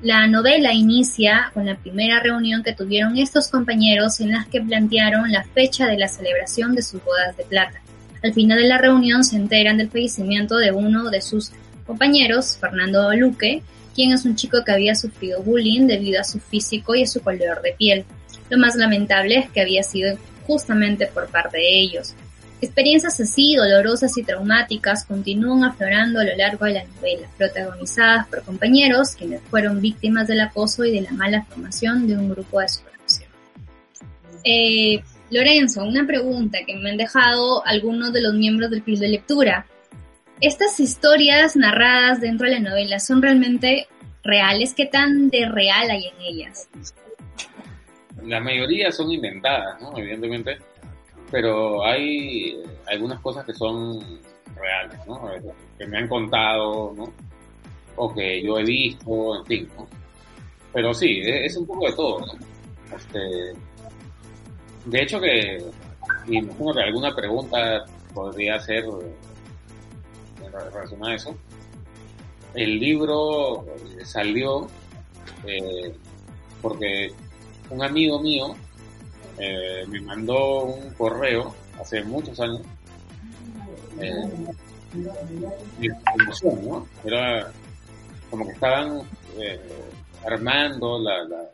La, 0.02 0.28
novela 0.28 0.74
inicia 0.74 1.50
con 1.54 1.66
la 1.66 1.78
primera 1.78 2.20
reunión 2.20 2.64
que 2.64 2.74
tuvieron 2.74 3.18
estos 3.18 3.48
compañeros 3.48 4.20
en 4.20 4.32
las 4.32 4.46
que 4.48 4.60
plantearon 4.60 5.32
la 5.32 5.46
fecha 5.46 5.88
de 5.88 5.98
la 5.98 6.10
celebración 6.10 6.76
de 6.76 6.82
sus 6.82 7.02
bodas 7.02 7.38
de 7.38 7.46
plata. 7.46 7.82
Al 8.22 8.34
final 8.34 8.58
de 8.58 8.68
la 8.68 8.78
reunión 8.78 9.24
se 9.24 9.38
enteran 9.38 9.78
del 9.78 9.90
fallecimiento 9.90 10.58
de 10.58 10.74
uno 10.74 11.10
de 11.10 11.22
sus 11.22 11.52
compañeros, 11.88 12.58
Fernando 12.60 13.14
Luque, 13.14 13.64
quien 13.96 14.12
es 14.12 14.26
un 14.26 14.36
chico 14.36 14.66
que 14.66 14.74
había 14.74 14.96
sufrido 14.96 15.42
bullying 15.42 15.88
debido 15.88 16.20
a 16.20 16.26
su 16.26 16.42
físico 16.42 16.94
y 16.94 17.04
a 17.04 17.08
su 17.08 17.22
color 17.22 17.62
de 17.62 17.72
piel. 17.72 18.04
Lo 18.50 18.58
más 18.58 18.76
lamentable 18.76 19.38
es 19.38 19.50
que 19.50 19.62
había 19.62 19.84
sido 19.84 20.18
justamente 20.46 21.08
por 21.08 21.30
parte 21.30 21.58
de 21.60 21.80
ellos. 21.80 22.16
Experiencias 22.64 23.20
así, 23.20 23.58
dolorosas 23.58 24.18
y 24.18 24.24
traumáticas, 24.24 25.04
continúan 25.04 25.66
aflorando 25.66 26.22
a 26.22 26.24
lo 26.24 26.34
largo 26.38 26.64
de 26.64 26.76
la 26.76 26.86
novela, 26.86 27.28
protagonizadas 27.38 28.26
por 28.30 28.42
compañeros 28.44 29.18
quienes 29.18 29.42
fueron 29.42 29.82
víctimas 29.82 30.30
del 30.30 30.40
acoso 30.40 30.86
y 30.86 30.94
de 30.94 31.02
la 31.02 31.12
mala 31.12 31.44
formación 31.44 32.08
de 32.08 32.16
un 32.16 32.30
grupo 32.30 32.62
de 32.62 32.70
supervisión. 32.70 33.30
Eh, 34.46 35.04
Lorenzo, 35.30 35.84
una 35.84 36.08
pregunta 36.08 36.60
que 36.66 36.78
me 36.78 36.92
han 36.92 36.96
dejado 36.96 37.66
algunos 37.66 38.14
de 38.14 38.22
los 38.22 38.34
miembros 38.34 38.72
del 38.72 38.82
club 38.82 38.98
de 38.98 39.10
lectura. 39.10 39.66
¿Estas 40.40 40.80
historias 40.80 41.58
narradas 41.58 42.22
dentro 42.22 42.48
de 42.48 42.54
la 42.54 42.70
novela 42.70 43.02
son 43.02 43.22
realmente 43.22 43.88
reales? 44.24 44.74
¿Qué 44.74 44.86
tan 44.86 45.30
de 45.30 45.50
real 45.50 45.90
hay 45.90 46.06
en 46.08 46.22
ellas? 46.22 46.70
La 48.24 48.40
mayoría 48.40 48.90
son 48.90 49.12
inventadas, 49.12 49.82
¿no? 49.82 49.98
Evidentemente 49.98 50.60
pero 51.34 51.84
hay 51.84 52.62
algunas 52.86 53.20
cosas 53.20 53.44
que 53.44 53.56
son 53.56 54.00
reales, 54.56 55.00
¿no? 55.08 55.20
Que 55.80 55.88
me 55.88 55.98
han 55.98 56.08
contado, 56.08 56.94
¿no? 56.96 57.12
O 57.96 58.14
que 58.14 58.44
yo 58.44 58.60
he 58.60 58.64
visto, 58.64 59.40
en 59.40 59.46
fin, 59.48 59.70
¿no? 59.76 59.88
Pero 60.72 60.94
sí, 60.94 61.22
e-, 61.24 61.48
es 61.48 61.58
un 61.58 61.66
poco 61.66 61.88
de 61.88 61.94
todo, 61.94 62.20
¿no? 62.20 62.34
Este, 62.96 63.20
de 64.86 65.02
hecho 65.02 65.20
que, 65.20 65.58
imagino 66.28 66.72
que 66.72 66.84
alguna 66.84 67.16
pregunta 67.16 67.84
podría 68.14 68.60
ser 68.60 68.84
en 68.84 70.52
relación 70.52 71.04
a 71.04 71.16
eso. 71.16 71.36
El 72.54 72.78
libro 72.80 73.66
salió 74.04 74.68
eh, 75.48 75.96
porque 76.62 77.12
un 77.72 77.82
amigo 77.82 78.20
mío 78.20 78.56
eh, 79.38 79.86
me 79.88 80.02
mandó 80.02 80.64
un 80.64 80.94
correo 80.94 81.56
hace 81.80 82.04
muchos 82.04 82.40
años 82.40 82.62
eh. 84.00 84.30
Era 87.04 87.52
como 88.30 88.46
que 88.46 88.52
estaban 88.52 89.02
eh, 89.38 89.60
armando 90.26 91.00
la, 91.00 91.24
la, 91.24 91.50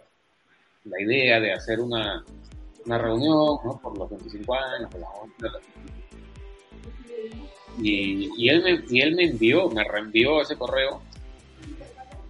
la, 0.85 1.01
idea 1.01 1.39
de 1.39 1.53
hacer 1.53 1.79
una, 1.79 2.23
una 2.85 2.97
reunión 2.97 3.57
¿no? 3.63 3.79
por 3.81 3.97
los 3.97 4.09
25 4.09 4.55
años, 4.55 4.89
de 4.91 4.99
la 5.49 5.59
y, 7.81 8.29
y, 8.37 8.49
él 8.49 8.61
me, 8.61 8.83
y 8.89 9.01
él 9.01 9.15
me 9.15 9.23
envió, 9.23 9.69
me 9.69 9.83
reenvió 9.85 10.41
ese 10.41 10.57
correo. 10.57 11.01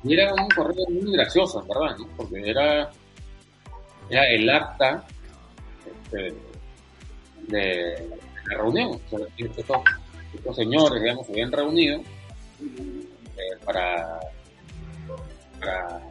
Y 0.04 0.14
era 0.14 0.32
un 0.32 0.48
correo 0.50 0.86
muy 0.90 1.12
gracioso, 1.12 1.66
¿verdad? 1.66 1.98
¿no? 1.98 2.08
Porque 2.16 2.48
era, 2.48 2.92
era 4.10 4.28
el 4.30 4.48
acta 4.48 5.06
de, 6.12 8.10
la 8.46 8.58
reunión. 8.58 9.00
estos, 9.38 10.56
señores, 10.56 11.02
digamos, 11.02 11.26
se 11.26 11.34
habían 11.34 11.52
reunido 11.52 12.02
eh, 12.62 13.58
para, 13.66 14.20
para, 15.60 16.02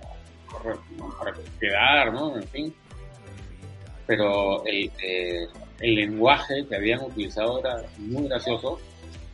quedar, 1.61 2.12
¿no? 2.12 2.37
En 2.37 2.49
fin. 2.49 2.75
Pero 4.06 4.64
el, 4.64 4.90
eh, 5.02 5.47
el 5.80 5.94
lenguaje 5.94 6.66
que 6.66 6.76
habían 6.76 7.02
utilizado 7.02 7.61
era 7.61 7.82
muy 7.99 8.28
gracioso, 8.28 8.78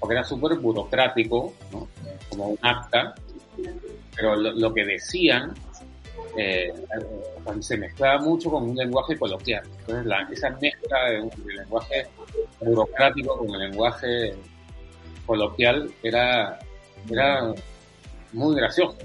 porque 0.01 0.15
era 0.15 0.25
súper 0.25 0.59
burocrático, 0.59 1.55
¿no? 1.73 1.89
Como 2.29 2.49
un 2.49 2.59
acta, 2.63 3.15
pero 4.17 4.37
lo 4.37 4.75
que 4.75 4.85
decían 4.85 5.55
eh, 6.37 6.73
se 7.61 7.77
mezclaba 7.77 8.21
mucho 8.21 8.51
con 8.51 8.71
un 8.71 8.77
lenguaje 8.77 9.17
coloquial. 9.17 9.63
Entonces, 9.81 10.07
la, 10.07 10.29
esa 10.33 10.51
mezcla 10.51 11.11
de 11.11 11.21
un 11.21 11.31
lenguaje 11.47 12.07
burocrático 12.61 13.39
con 13.39 13.51
el 13.55 13.71
lenguaje 13.71 14.35
coloquial 15.27 15.91
era, 16.03 16.59
era 17.09 17.55
muy 18.33 18.57
gracioso. 18.57 18.97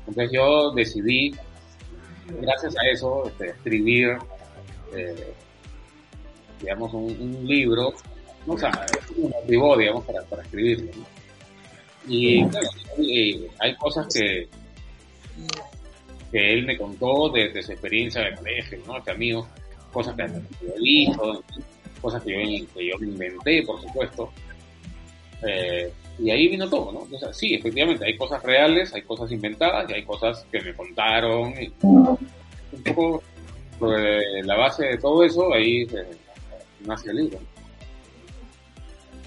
Entonces 0.00 0.32
yo 0.32 0.70
decidí, 0.72 1.34
gracias 2.40 2.76
a 2.76 2.88
eso, 2.88 3.26
este, 3.28 3.50
escribir, 3.50 4.18
eh, 4.94 5.32
digamos, 6.60 6.92
un, 6.92 7.46
libro, 7.46 7.92
o 8.46 8.58
sea, 8.58 8.70
un 9.16 9.30
motivo, 9.30 9.76
digamos, 9.76 10.04
para, 10.04 10.42
escribirlo. 10.42 10.90
Y 12.08 12.46
claro, 12.46 12.68
hay 13.58 13.76
cosas 13.76 14.06
que, 14.14 14.48
que 16.30 16.52
él 16.52 16.66
me 16.66 16.76
contó 16.76 17.28
de, 17.30 17.62
su 17.62 17.72
experiencia 17.72 18.22
de 18.22 18.34
colegio, 18.34 18.78
¿no? 18.86 19.02
Que 19.02 19.10
amigos, 19.10 19.46
cosas 19.92 20.14
que 20.14 20.26
yo 20.66 20.74
visto, 20.80 21.44
cosas 22.00 22.22
que 22.22 22.32
yo, 22.32 22.66
que 22.74 22.86
yo 22.86 22.94
inventé, 23.00 23.62
por 23.62 23.80
supuesto. 23.80 24.30
Eh, 25.46 25.92
y 26.18 26.30
ahí 26.30 26.48
vino 26.48 26.68
todo, 26.68 26.92
¿no? 26.92 27.32
Sí, 27.32 27.54
efectivamente, 27.54 28.04
hay 28.04 28.16
cosas 28.16 28.42
reales, 28.42 28.92
hay 28.94 29.02
cosas 29.02 29.30
inventadas 29.30 29.90
y 29.90 29.94
hay 29.94 30.04
cosas 30.04 30.46
que 30.50 30.60
me 30.60 30.74
contaron. 30.74 31.54
un 31.82 32.82
poco 32.82 33.22
sobre 33.78 34.42
la 34.42 34.56
base 34.56 34.86
de 34.86 34.98
todo 34.98 35.22
eso, 35.22 35.52
ahí 35.52 35.86
nace 36.80 37.10
el 37.10 37.16
libro. 37.16 37.38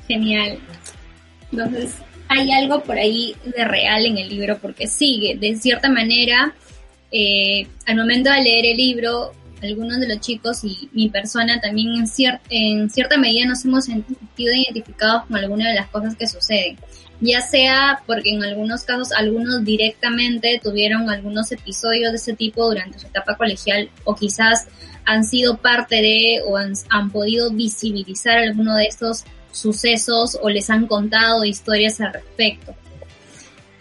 Genial. 0.07 0.59
Entonces, 1.51 1.97
hay 2.27 2.51
algo 2.51 2.81
por 2.81 2.97
ahí 2.97 3.35
de 3.43 3.65
real 3.65 4.05
en 4.05 4.17
el 4.17 4.29
libro 4.29 4.57
porque 4.59 4.87
sigue, 4.87 5.35
de 5.35 5.55
cierta 5.55 5.89
manera, 5.89 6.55
eh, 7.11 7.67
al 7.85 7.97
momento 7.97 8.31
de 8.31 8.41
leer 8.41 8.65
el 8.65 8.77
libro, 8.77 9.31
algunos 9.61 9.99
de 9.99 10.07
los 10.07 10.19
chicos 10.19 10.63
y 10.63 10.89
mi 10.93 11.09
persona 11.09 11.59
también 11.59 11.89
en, 11.95 12.05
en 12.49 12.89
cierta 12.89 13.17
medida 13.17 13.45
nos 13.45 13.65
hemos 13.65 13.85
sentido 13.85 14.53
identificados 14.53 15.25
con 15.25 15.35
algunas 15.35 15.67
de 15.67 15.75
las 15.75 15.89
cosas 15.89 16.15
que 16.15 16.27
suceden. 16.27 16.77
Ya 17.21 17.41
sea 17.41 18.01
porque 18.05 18.33
en 18.33 18.43
algunos 18.43 18.83
casos 18.83 19.11
algunos 19.11 19.65
directamente 19.65 20.59
tuvieron 20.63 21.09
algunos 21.09 21.51
episodios 21.51 22.11
de 22.11 22.17
ese 22.17 22.33
tipo 22.33 22.65
durante 22.65 22.97
su 22.97 23.07
etapa 23.07 23.35
colegial 23.35 23.89
o 24.05 24.15
quizás 24.15 24.67
han 25.03 25.25
sido 25.25 25.57
parte 25.57 25.95
de 25.95 26.41
o 26.45 26.55
han, 26.55 26.73
han 26.89 27.11
podido 27.11 27.51
visibilizar 27.51 28.37
alguno 28.37 28.75
de 28.75 28.85
estos 28.85 29.25
sucesos 29.51 30.37
o 30.41 30.49
les 30.49 30.69
han 30.69 30.87
contado 30.87 31.43
historias 31.43 31.99
al 31.99 32.13
respecto. 32.13 32.73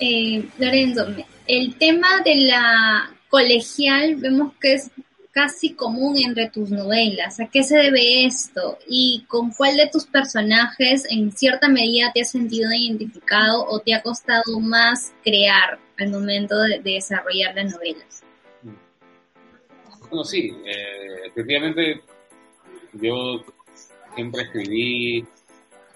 Eh, 0.01 0.45
Lorenzo, 0.59 1.07
el 1.47 1.77
tema 1.77 2.21
de 2.25 2.35
la 2.37 3.11
colegial 3.29 4.17
vemos 4.17 4.53
que 4.61 4.75
es 4.75 4.91
casi 5.39 5.75
común 5.75 6.17
entre 6.19 6.51
tus 6.51 6.71
novelas. 6.71 7.39
¿A 7.39 7.47
qué 7.47 7.63
se 7.63 7.77
debe 7.77 8.25
esto? 8.25 8.79
¿Y 8.89 9.25
con 9.29 9.53
cuál 9.53 9.77
de 9.77 9.89
tus 9.89 10.05
personajes 10.07 11.07
en 11.11 11.31
cierta 11.31 11.69
medida 11.69 12.11
te 12.13 12.23
has 12.23 12.31
sentido 12.31 12.73
identificado 12.73 13.65
o 13.69 13.79
te 13.79 13.95
ha 13.95 14.03
costado 14.03 14.59
más 14.59 15.13
crear 15.23 15.79
al 15.97 16.11
momento 16.11 16.59
de, 16.59 16.81
desarrollar 16.81 17.55
las 17.55 17.73
novelas? 17.73 18.25
Bueno, 20.11 20.25
sí, 20.25 20.51
eh, 20.67 21.27
efectivamente 21.27 22.03
yo 22.95 23.45
siempre 24.15 24.43
escribí 24.43 25.25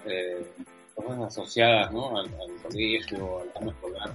eh, 0.07 0.47
cosas 0.95 1.19
asociadas 1.21 1.93
¿no? 1.93 2.17
al, 2.17 2.31
colegio, 2.63 3.41
al 3.41 3.53
tema 3.55 3.73
escolar. 3.73 4.15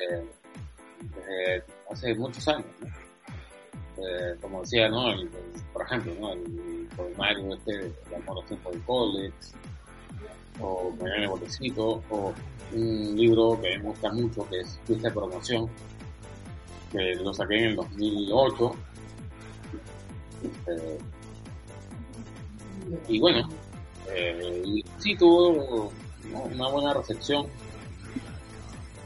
Eh, 0.00 1.62
hace 1.90 2.14
muchos 2.14 2.46
años, 2.48 2.66
eh, 3.98 4.36
como 4.40 4.62
decía, 4.62 4.88
¿no? 4.88 5.12
por 5.72 5.82
ejemplo, 5.82 6.14
¿no? 6.20 6.32
El 6.32 6.88
poemario 6.96 7.54
este 7.54 7.78
de 7.78 8.16
Amor 8.16 8.36
los 8.36 8.46
tiempos 8.46 8.72
del 8.72 8.82
college, 8.82 9.34
o 10.60 10.92
Mañana 11.00 11.22
el 11.22 11.28
Botecito, 11.28 12.02
o 12.10 12.34
un 12.72 13.16
libro 13.16 13.60
que 13.60 13.78
me 13.78 13.84
gusta 13.84 14.12
mucho, 14.12 14.48
que 14.48 14.60
es 14.60 14.78
Fiesta 14.84 15.08
de 15.08 15.14
Promoción, 15.14 15.68
que 16.92 17.14
lo 17.16 17.32
saqué 17.32 17.58
en 17.58 17.64
el 17.64 17.76
2008. 17.76 18.72
Este, 20.44 20.98
y 23.08 23.18
bueno, 23.20 23.48
eh, 24.10 24.82
sí 24.98 25.16
tuvo 25.16 25.92
una 26.50 26.68
buena 26.68 26.94
recepción. 26.94 27.46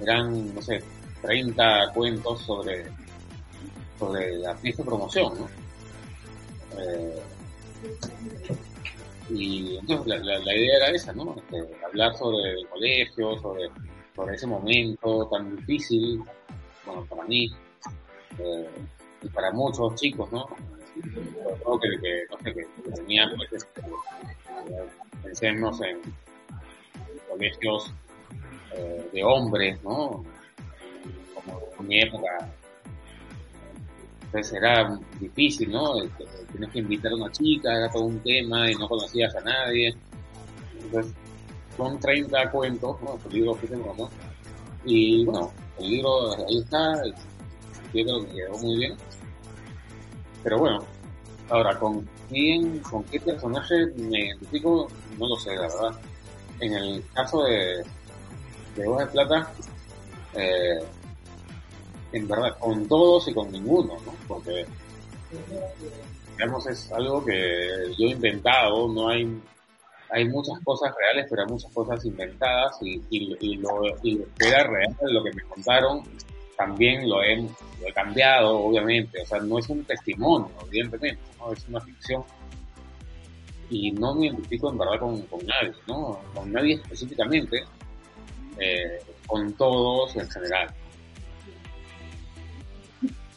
Eran, 0.01 0.55
no 0.55 0.62
sé, 0.62 0.83
30 1.23 1.93
cuentos 1.95 2.43
sobre, 2.43 2.85
sobre 3.99 4.37
la 4.38 4.55
fiesta 4.57 4.83
de 4.83 4.87
promoción. 4.88 5.33
Eh, 6.79 7.23
y 9.31 9.79
entonces 9.79 10.23
la, 10.25 10.55
idea 10.55 10.76
era 10.76 10.88
esa, 10.91 11.12
¿no? 11.12 11.37
Este, 11.37 11.85
hablar 11.85 12.14
sobre 12.17 12.52
el 12.52 12.69
colegio, 12.69 13.38
sobre, 13.38 13.71
sobre 14.14 14.35
ese 14.35 14.47
momento 14.47 15.29
tan 15.29 15.57
difícil, 15.57 16.23
bueno, 16.85 17.05
para 17.07 17.25
mí, 17.25 17.50
eh, 18.38 18.69
y 19.23 19.29
para 19.29 19.52
muchos 19.52 19.95
chicos, 19.95 20.31
¿no? 20.33 20.47
Que, 21.81 22.00
que, 22.00 22.25
no 22.31 22.38
sé, 22.38 22.52
que, 22.52 22.91
tenían, 22.95 23.31
pues, 23.37 23.52
este, 23.52 23.83
pensemos 25.23 25.81
en 25.81 25.99
colegios 27.29 27.93
eh, 28.75 29.09
de 29.12 29.25
hombres, 29.25 29.83
¿no? 29.83 30.25
Mi 31.83 32.01
época 32.01 32.29
pues 34.33 34.51
era 34.55 34.99
difícil, 35.21 35.71
¿no? 35.71 35.93
Tienes 36.51 36.71
que 36.71 36.79
invitar 36.79 37.12
a 37.12 37.17
una 37.17 37.31
chica, 37.31 37.77
era 37.77 37.91
todo 37.91 38.05
un 38.05 38.19
tema 38.21 38.71
y 38.71 38.75
no 38.75 38.89
conocías 38.89 39.35
a 39.37 39.41
nadie. 39.43 39.95
Entonces, 40.81 41.12
son 41.77 42.01
30 42.01 42.51
cuentos, 42.51 42.97
¿no? 43.03 43.19
El 43.29 43.35
libro 43.35 43.59
¿no? 43.97 44.11
Y 44.87 45.25
bueno, 45.27 45.53
el 45.79 45.91
libro 45.91 46.33
ahí 46.49 46.59
está, 46.59 47.05
yo 47.05 47.12
creo 48.05 48.27
que 48.27 48.33
quedó 48.33 48.59
muy 48.59 48.79
bien. 48.79 48.95
Pero 50.43 50.59
bueno, 50.59 50.79
ahora, 51.51 51.79
¿con 51.79 52.09
quién, 52.31 52.79
con 52.79 53.05
qué 53.05 53.21
personaje 53.21 53.87
me 53.97 54.27
identifico? 54.27 54.89
No 55.19 55.29
lo 55.29 55.37
sé, 55.37 55.55
la 55.55 55.62
verdad. 55.62 56.01
En 56.61 56.73
el 56.73 57.05
caso 57.12 57.43
de, 57.45 57.85
de 58.77 58.83
de 58.83 59.07
Plata, 59.07 59.53
eh, 60.35 60.79
en 62.12 62.28
verdad, 62.28 62.59
con 62.59 62.87
todos 62.87 63.28
y 63.28 63.35
con 63.35 63.50
ninguno, 63.50 63.95
¿no? 64.04 64.14
Porque, 64.28 64.66
digamos, 66.33 66.66
es 66.66 66.92
algo 66.92 67.25
que 67.25 67.95
yo 67.99 68.07
he 68.07 68.11
inventado, 68.11 68.88
no 68.88 69.09
hay, 69.09 69.40
hay 70.11 70.28
muchas 70.28 70.59
cosas 70.64 70.95
reales, 70.99 71.26
pero 71.28 71.42
hay 71.42 71.49
muchas 71.49 71.73
cosas 71.73 72.04
inventadas 72.04 72.76
y, 72.83 73.57
lo, 73.57 73.81
que 74.02 74.49
era 74.49 74.64
real, 74.64 74.97
lo 75.02 75.25
que 75.25 75.33
me 75.33 75.42
contaron, 75.42 76.02
también 76.57 77.09
lo 77.09 77.23
he, 77.23 77.37
lo 77.37 77.88
he 77.88 77.92
cambiado, 77.92 78.59
obviamente, 78.59 79.23
o 79.23 79.26
sea, 79.26 79.40
no 79.40 79.59
es 79.59 79.69
un 79.69 79.85
testimonio, 79.85 80.50
evidentemente, 80.66 81.21
¿no? 81.38 81.52
Es 81.52 81.66
una 81.69 81.81
ficción 81.81 82.23
y 83.73 83.90
no 83.90 84.14
me 84.14 84.26
identifico 84.26 84.71
en 84.71 84.78
verdad 84.78 84.99
con, 85.00 85.23
con 85.23 85.47
nadie, 85.47 85.73
¿no? 85.88 86.21
Con 86.35 86.52
nadie 86.52 86.75
específicamente, 86.75 87.64
eh, 88.59 89.00
con 89.26 89.52
todos 89.54 90.14
en 90.16 90.28
general. 90.31 90.69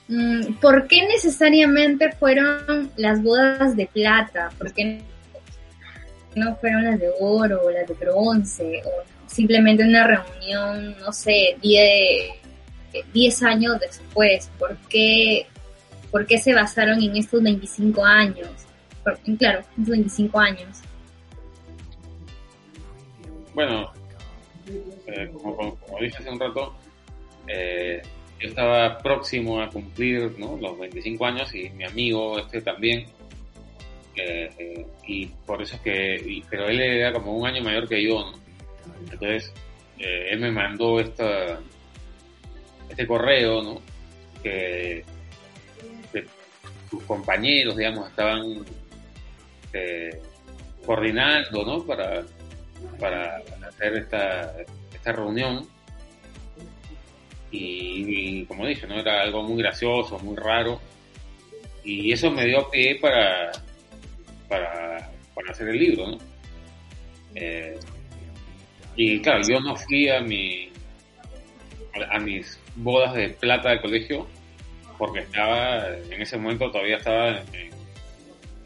Mm, 0.08 0.54
¿Por 0.62 0.88
qué 0.88 1.08
necesariamente 1.08 2.12
fueron 2.14 2.92
las 2.96 3.24
bodas 3.24 3.76
de 3.76 3.88
plata? 3.88 4.52
¿Por 4.58 4.72
qué 4.74 5.02
no 6.36 6.56
fueron 6.58 6.84
las 6.84 7.00
de 7.00 7.10
oro 7.20 7.62
o 7.64 7.72
las 7.72 7.88
de 7.88 7.94
bronce? 7.96 8.82
O 8.86 8.92
simplemente 9.28 9.84
una 9.84 10.06
reunión, 10.06 10.98
no 11.00 11.12
sé, 11.12 11.58
10 11.62 13.44
años 13.44 13.80
después. 13.80 14.50
¿Por 14.60 14.78
qué, 14.90 15.48
¿Por 16.12 16.26
qué 16.28 16.38
se 16.38 16.54
basaron 16.54 17.02
en 17.02 17.16
estos 17.18 17.42
25 17.42 18.06
años? 18.06 18.50
claro, 19.38 19.60
estos 19.60 19.88
25 19.88 20.40
años. 20.40 20.82
Bueno, 23.54 23.92
eh, 25.08 25.32
como, 25.32 25.78
dije 26.02 26.18
hace 26.18 26.30
un 26.30 26.40
rato, 26.40 26.76
eh, 27.48 28.02
yo 28.40 28.50
estaba 28.50 28.98
próximo 28.98 29.62
a 29.62 29.70
cumplir 29.70 30.36
los 30.38 30.80
25 30.80 31.26
años 31.26 31.54
y 31.56 31.70
mi 31.70 31.86
amigo 31.86 32.38
este 32.40 32.62
también. 32.62 33.06
Eh, 34.18 34.86
y 35.06 35.26
por 35.46 35.62
eso 35.62 35.76
es 35.76 35.82
que, 35.82 36.44
pero 36.50 36.68
él 36.68 36.80
era 36.80 37.12
como 37.12 37.34
un 37.34 37.48
año 37.48 37.62
mayor 37.62 37.88
que 37.88 38.02
yo, 38.02 38.34
Entonces, 39.12 39.52
eh, 40.00 40.30
él 40.32 40.40
me 40.40 40.52
mandó 40.52 41.00
esta, 41.00 41.60
este 42.90 43.06
correo, 43.06 43.62
¿no? 43.62 43.82
Que, 44.42 45.04
sus 46.90 47.04
compañeros, 47.04 47.76
digamos, 47.76 48.08
estaban 48.10 48.64
eh, 49.74 50.22
coordinando, 50.86 51.66
¿no? 51.66 51.84
Para, 51.84 52.24
para 53.00 53.38
hacer 53.68 53.98
esta, 53.98 54.56
esta 54.94 55.12
reunión 55.12 55.68
y, 57.58 58.46
como 58.46 58.66
dije, 58.66 58.88
¿no? 58.88 59.00
Era 59.00 59.22
algo 59.22 59.44
muy 59.44 59.62
gracioso, 59.62 60.20
muy 60.20 60.36
raro. 60.36 60.80
Y 61.84 62.12
eso 62.12 62.32
me 62.32 62.46
dio 62.46 62.70
pie 62.70 62.96
para, 62.96 63.52
para, 64.50 65.12
para 65.34 65.52
hacer 65.52 65.70
el 65.70 65.78
libro, 65.78 66.08
¿no? 66.08 66.18
Eh, 67.36 67.78
y 68.96 69.20
claro, 69.22 69.42
yo 69.48 69.60
no 69.60 69.76
fui 69.76 70.10
a 70.10 70.22
mi 70.22 70.70
a, 72.10 72.20
mis 72.20 72.60
bodas 72.76 73.14
de 73.14 73.30
plata 73.30 73.70
de 73.70 73.82
colegio 73.82 74.28
porque 74.98 75.20
estaba, 75.20 75.90
en 75.90 76.22
ese 76.22 76.38
momento 76.38 76.72
todavía 76.72 76.98
estaba 76.98 77.40
en, 77.54 77.76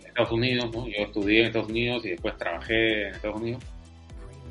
Estados 0.05 0.31
Unidos, 0.31 0.69
¿no? 0.73 0.87
Yo 0.87 1.03
estudié 1.05 1.39
en 1.41 1.45
Estados 1.47 1.69
Unidos 1.69 2.05
y 2.05 2.09
después 2.09 2.37
trabajé 2.37 3.07
en 3.07 3.15
Estados 3.15 3.39
Unidos 3.39 3.63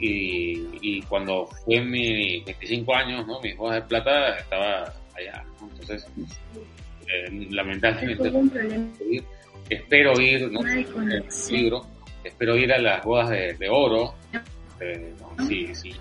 y, 0.01 1.03
cuando 1.03 1.47
fue 1.47 1.77
en 1.77 1.91
mis 1.91 2.45
25 2.45 2.95
años, 2.95 3.27
¿no? 3.27 3.41
Mis 3.41 3.57
bodas 3.57 3.83
de 3.83 3.89
plata 3.89 4.37
estaba 4.37 4.93
allá, 5.17 5.45
Entonces, 5.61 6.07
eh, 7.07 7.49
lamentablemente, 7.51 8.33
espero 9.69 10.21
ir, 10.21 10.51
¿no? 10.51 10.61
El 10.61 11.25
libro, 11.51 11.87
espero 12.25 12.57
ir 12.57 12.73
a 12.73 12.79
las 12.79 13.05
bodas 13.05 13.31
de, 13.31 13.69
oro. 13.71 14.15
Eh, 14.81 15.13
sí, 15.49 15.75
sí. 15.75 15.93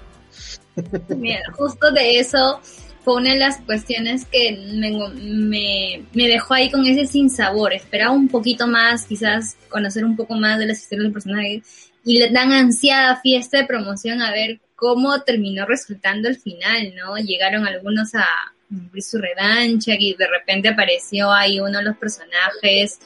Mira, 1.09 1.41
justo 1.53 1.91
de 1.91 2.19
eso 2.19 2.61
fue 3.03 3.15
una 3.15 3.33
de 3.33 3.39
las 3.39 3.59
cuestiones 3.61 4.25
que 4.25 4.51
me, 4.73 4.91
me, 5.15 6.03
me, 6.13 6.27
dejó 6.27 6.53
ahí 6.53 6.69
con 6.69 6.85
ese 6.85 7.07
sinsabor. 7.07 7.73
Esperaba 7.73 8.11
un 8.11 8.27
poquito 8.27 8.67
más, 8.67 9.05
quizás 9.05 9.57
conocer 9.69 10.03
un 10.03 10.15
poco 10.15 10.35
más 10.35 10.59
de 10.59 10.67
las 10.67 10.79
historias 10.79 11.05
del 11.05 11.13
personaje 11.13 11.63
y 12.07 12.19
le 12.19 12.29
dan 12.29 12.53
ansiada 12.53 13.19
fiesta 13.19 13.57
de 13.57 13.65
promoción 13.65 14.21
a 14.21 14.31
ver 14.31 14.61
cómo 14.75 15.23
terminó 15.23 15.65
resultando 15.65 16.29
el 16.29 16.37
final, 16.37 16.95
¿no? 16.95 17.17
Llegaron 17.17 17.67
algunos 17.67 18.15
a 18.15 18.25
cumplir 18.69 19.03
su 19.03 19.17
revancha 19.17 19.91
y 19.99 20.13
de 20.13 20.27
repente 20.27 20.69
apareció 20.69 21.29
ahí 21.33 21.59
uno 21.59 21.79
de 21.79 21.83
los 21.83 21.97
personajes 21.97 22.99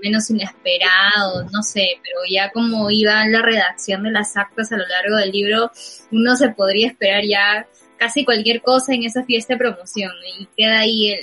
menos 0.00 0.30
inesperados, 0.30 1.50
no 1.50 1.64
sé, 1.64 1.88
pero 2.04 2.20
ya 2.30 2.50
como 2.50 2.88
iba 2.88 3.26
la 3.26 3.42
redacción 3.42 4.04
de 4.04 4.12
las 4.12 4.36
actas 4.36 4.70
a 4.70 4.76
lo 4.76 4.86
largo 4.86 5.16
del 5.16 5.32
libro, 5.32 5.72
uno 6.12 6.36
se 6.36 6.50
podría 6.50 6.86
esperar 6.86 7.24
ya 7.24 7.66
casi 7.96 8.24
cualquier 8.24 8.62
cosa 8.62 8.94
en 8.94 9.02
esa 9.02 9.24
fiesta 9.24 9.54
de 9.54 9.58
promoción 9.58 10.12
y 10.38 10.46
queda 10.56 10.80
ahí 10.80 11.18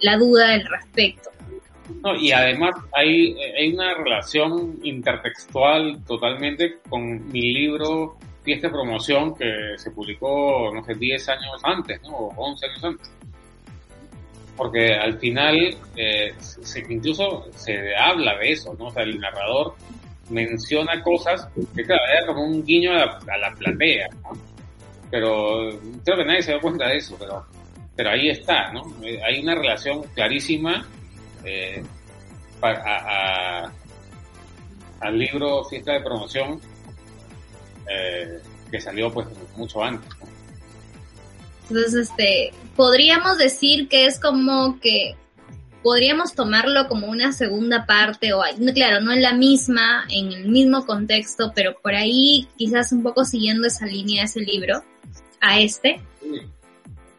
la 0.00 0.18
duda 0.18 0.52
al 0.52 0.66
respecto. 0.66 1.30
No, 2.02 2.16
y 2.16 2.32
además 2.32 2.74
hay, 2.92 3.36
hay 3.58 3.72
una 3.72 3.94
relación 3.94 4.78
intertextual 4.82 6.02
totalmente 6.06 6.78
con 6.88 7.30
mi 7.30 7.52
libro 7.52 8.16
Fiesta 8.42 8.68
de 8.68 8.72
Promoción 8.72 9.34
que 9.34 9.74
se 9.76 9.90
publicó, 9.90 10.70
no 10.74 10.82
sé, 10.84 10.94
10 10.94 11.28
años 11.28 11.60
antes. 11.62 12.00
O 12.04 12.32
11 12.36 12.66
años 12.66 12.84
antes. 12.84 13.10
Porque 14.56 14.94
al 14.94 15.18
final, 15.18 15.76
eh, 15.96 16.34
incluso 16.88 17.46
se 17.52 17.94
habla 17.96 18.36
de 18.38 18.52
eso, 18.52 18.74
¿no? 18.78 18.86
O 18.86 18.90
sea, 18.90 19.02
el 19.02 19.18
narrador 19.18 19.74
menciona 20.28 21.02
cosas 21.02 21.48
que, 21.74 21.84
claro, 21.84 22.02
era 22.12 22.26
como 22.26 22.44
un 22.44 22.64
guiño 22.64 22.92
a 22.92 23.38
la, 23.38 23.54
platea, 23.58 24.08
¿no? 24.22 24.30
Pero 25.10 25.70
creo 26.04 26.16
que 26.18 26.24
nadie 26.24 26.42
se 26.42 26.52
da 26.52 26.60
cuenta 26.60 26.88
de 26.88 26.96
eso, 26.96 27.16
pero, 27.18 27.44
pero 27.96 28.10
ahí 28.10 28.28
está, 28.28 28.72
¿no? 28.72 28.82
Hay 29.26 29.40
una 29.40 29.54
relación 29.54 30.02
clarísima 30.14 30.86
eh, 31.44 31.82
al 35.00 35.18
libro 35.18 35.64
Fiesta 35.64 35.92
de 35.92 36.00
Promoción 36.00 36.60
eh, 37.90 38.40
que 38.70 38.80
salió 38.80 39.12
pues 39.12 39.26
mucho 39.56 39.82
antes. 39.82 40.08
Entonces, 41.68 42.08
este, 42.08 42.52
podríamos 42.76 43.38
decir 43.38 43.88
que 43.88 44.06
es 44.06 44.18
como 44.20 44.78
que 44.80 45.16
podríamos 45.82 46.34
tomarlo 46.34 46.88
como 46.88 47.06
una 47.06 47.32
segunda 47.32 47.86
parte, 47.86 48.32
o 48.32 48.42
claro, 48.74 49.00
no 49.00 49.12
en 49.12 49.22
la 49.22 49.32
misma, 49.32 50.04
en 50.10 50.32
el 50.32 50.48
mismo 50.48 50.84
contexto, 50.84 51.52
pero 51.54 51.74
por 51.80 51.94
ahí 51.94 52.48
quizás 52.56 52.92
un 52.92 53.02
poco 53.02 53.24
siguiendo 53.24 53.66
esa 53.66 53.86
línea 53.86 54.22
de 54.22 54.26
ese 54.26 54.40
libro, 54.40 54.82
a 55.40 55.58
este. 55.60 56.00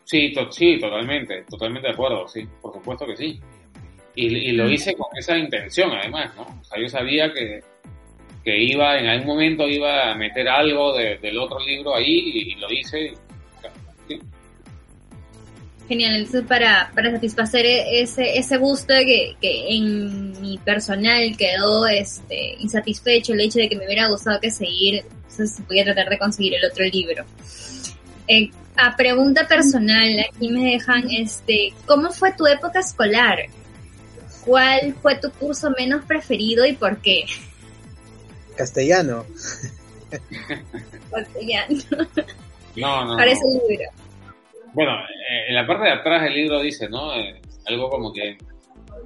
Sí, 0.05 0.33
sí, 0.51 0.79
totalmente, 0.79 1.43
totalmente 1.49 1.87
de 1.87 1.93
acuerdo, 1.93 2.27
sí, 2.27 2.47
por 2.61 2.73
supuesto 2.73 3.05
que 3.05 3.17
sí. 3.17 3.39
Y, 4.15 4.51
lo 4.51 4.69
hice 4.69 4.93
con 4.93 5.07
esa 5.17 5.37
intención, 5.37 5.91
además, 5.91 6.35
¿no? 6.35 6.43
O 6.43 6.63
sea, 6.63 6.81
yo 6.81 6.89
sabía 6.89 7.31
que, 7.33 7.61
que 8.43 8.61
iba, 8.61 8.99
en 8.99 9.07
algún 9.07 9.27
momento 9.27 9.67
iba 9.67 10.11
a 10.11 10.15
meter 10.15 10.49
algo 10.49 10.93
del 10.95 11.37
otro 11.37 11.59
libro 11.59 11.95
ahí 11.95 12.51
y, 12.51 12.55
lo 12.55 12.71
hice. 12.71 13.13
Genial, 15.87 16.15
entonces 16.15 16.45
para, 16.47 16.91
para 16.95 17.11
satisfacer 17.11 17.65
ese, 17.65 18.37
ese 18.37 18.57
gusto 18.57 18.93
que, 18.93 19.35
que 19.41 19.75
en 19.75 20.39
mi 20.41 20.57
personal 20.57 21.35
quedó 21.37 21.85
este, 21.85 22.55
insatisfecho 22.59 23.33
el 23.33 23.41
hecho 23.41 23.59
de 23.59 23.67
que 23.67 23.75
me 23.75 23.85
hubiera 23.85 24.07
gustado 24.07 24.39
que 24.39 24.51
seguir, 24.51 25.03
entonces 25.29 25.61
voy 25.67 25.79
a 25.79 25.83
tratar 25.83 26.09
de 26.09 26.17
conseguir 26.17 26.53
el 26.55 26.65
otro 26.69 26.85
libro. 26.85 27.25
Eh, 28.27 28.49
a 28.77 28.95
pregunta 28.95 29.47
personal, 29.47 30.25
aquí 30.29 30.49
me 30.49 30.71
dejan, 30.71 31.09
este, 31.11 31.73
¿cómo 31.85 32.11
fue 32.11 32.31
tu 32.33 32.47
época 32.47 32.79
escolar? 32.79 33.39
¿Cuál 34.45 34.95
fue 35.01 35.17
tu 35.19 35.31
curso 35.31 35.69
menos 35.77 36.05
preferido 36.05 36.65
y 36.65 36.73
por 36.73 36.97
qué? 36.97 37.25
Castellano. 38.55 39.25
Castellano. 41.11 41.83
No, 42.75 43.05
no. 43.05 43.17
Parece 43.17 43.41
libro. 43.67 43.85
Bueno, 44.73 44.91
eh, 45.01 45.49
en 45.49 45.55
la 45.55 45.67
parte 45.67 45.85
de 45.85 45.91
atrás 45.91 46.23
del 46.23 46.33
libro 46.33 46.61
dice, 46.61 46.87
¿no? 46.87 47.13
Eh, 47.15 47.41
algo 47.65 47.89
como 47.89 48.13
que... 48.13 48.37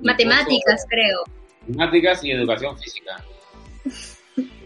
Matemáticas, 0.02 0.86
creo. 0.88 1.24
Matemáticas 1.68 2.24
y 2.24 2.32
educación 2.32 2.78
física. 2.78 3.24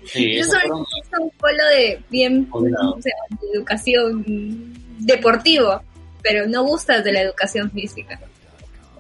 Sí, 0.05 0.37
Yo 0.37 0.43
soy, 0.43 0.69
un 0.69 1.29
polo 1.37 1.63
de 1.71 2.01
bien 2.09 2.47
o 2.51 2.61
sea, 2.99 3.13
de 3.29 3.47
educación 3.53 4.73
deportivo, 4.99 5.81
pero 6.23 6.47
no 6.47 6.63
gustas 6.63 7.03
de 7.03 7.11
la 7.11 7.21
educación 7.21 7.69
física. 7.71 8.19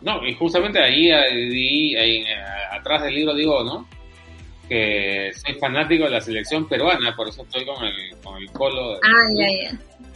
No, 0.01 0.25
y 0.25 0.33
justamente 0.33 0.81
ahí, 0.81 1.11
ahí, 1.11 1.95
ahí, 1.95 2.25
atrás 2.71 3.03
del 3.03 3.15
libro 3.15 3.33
digo, 3.33 3.63
¿no? 3.63 3.87
Que 4.67 5.31
soy 5.33 5.55
fanático 5.55 6.05
de 6.05 6.11
la 6.11 6.21
selección 6.21 6.67
peruana, 6.67 7.15
por 7.15 7.27
eso 7.27 7.43
estoy 7.43 7.65
con 7.65 7.83
el, 7.83 8.15
con 8.23 8.37
el 8.37 8.49
polo. 8.49 8.93
De, 8.93 8.99
ah, 9.03 9.27
ya, 9.35 9.71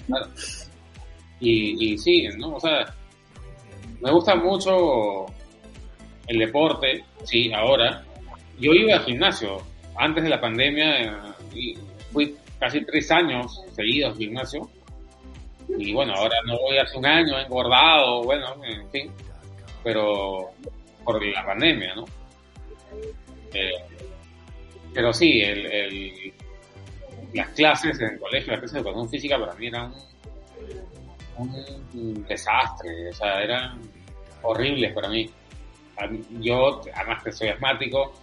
ya. 0.07 0.29
Y, 1.39 1.93
y 1.93 1.97
sí, 1.97 2.27
¿no? 2.37 2.55
O 2.55 2.59
sea, 2.59 2.93
me 3.99 4.11
gusta 4.11 4.35
mucho 4.35 5.25
el 6.27 6.39
deporte, 6.39 7.03
sí, 7.23 7.51
ahora. 7.53 8.03
Yo 8.59 8.71
iba 8.71 8.93
al 8.95 9.03
gimnasio 9.03 9.57
antes 9.97 10.23
de 10.23 10.29
la 10.29 10.39
pandemia, 10.39 11.01
eh, 11.01 11.73
fui 12.11 12.35
casi 12.59 12.85
tres 12.85 13.11
años 13.11 13.61
seguidos 13.75 14.13
al 14.13 14.17
gimnasio. 14.17 14.69
Y 15.77 15.91
bueno, 15.91 16.13
ahora 16.13 16.37
no 16.45 16.57
voy 16.59 16.77
hace 16.77 16.97
un 16.97 17.05
año, 17.05 17.37
engordado, 17.39 18.23
bueno, 18.23 18.55
en 18.63 18.89
fin 18.91 19.11
pero 19.83 20.51
por 21.03 21.23
la 21.23 21.45
pandemia, 21.45 21.95
¿no? 21.95 22.05
Eh, 23.53 23.71
pero 24.93 25.11
sí, 25.13 25.41
el, 25.41 26.33
las 27.33 27.49
clases 27.49 27.99
en 27.99 28.13
el 28.13 28.19
colegio, 28.19 28.51
las 28.51 28.59
clases 28.59 28.73
de 28.73 28.79
educación 28.79 29.09
física 29.09 29.39
para 29.39 29.53
mí 29.55 29.67
eran 29.67 29.93
un, 31.37 32.25
desastre, 32.27 33.09
o 33.09 33.13
sea, 33.13 33.41
eran 33.41 33.81
horribles 34.41 34.93
para 34.93 35.09
mí. 35.09 35.29
Yo, 36.39 36.81
además 36.93 37.23
que 37.23 37.31
soy 37.31 37.49
asmático, 37.49 38.13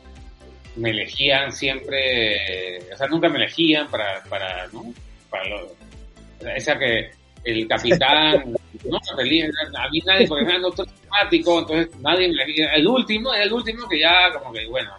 me 0.76 0.90
elegían 0.90 1.52
siempre, 1.52 2.78
o 2.92 2.96
sea, 2.96 3.06
nunca 3.08 3.28
me 3.28 3.38
elegían 3.38 3.88
para, 3.88 4.22
para 4.24 4.66
¿no? 4.68 4.92
Para 5.28 6.56
esa 6.56 6.78
que 6.78 7.10
el 7.44 7.66
capitán, 7.66 8.52
no, 8.84 8.96
a 8.96 9.22
mí 9.22 10.00
nadie, 10.06 10.26
porque 10.28 10.44
era 10.44 10.58
doctor 10.58 10.86
entonces 11.30 11.88
nadie 12.00 12.28
me 12.28 12.44
el 12.74 12.86
último, 12.86 13.32
el 13.34 13.52
último 13.52 13.88
que 13.88 14.00
ya 14.00 14.32
como 14.32 14.52
que, 14.52 14.66
bueno, 14.66 14.90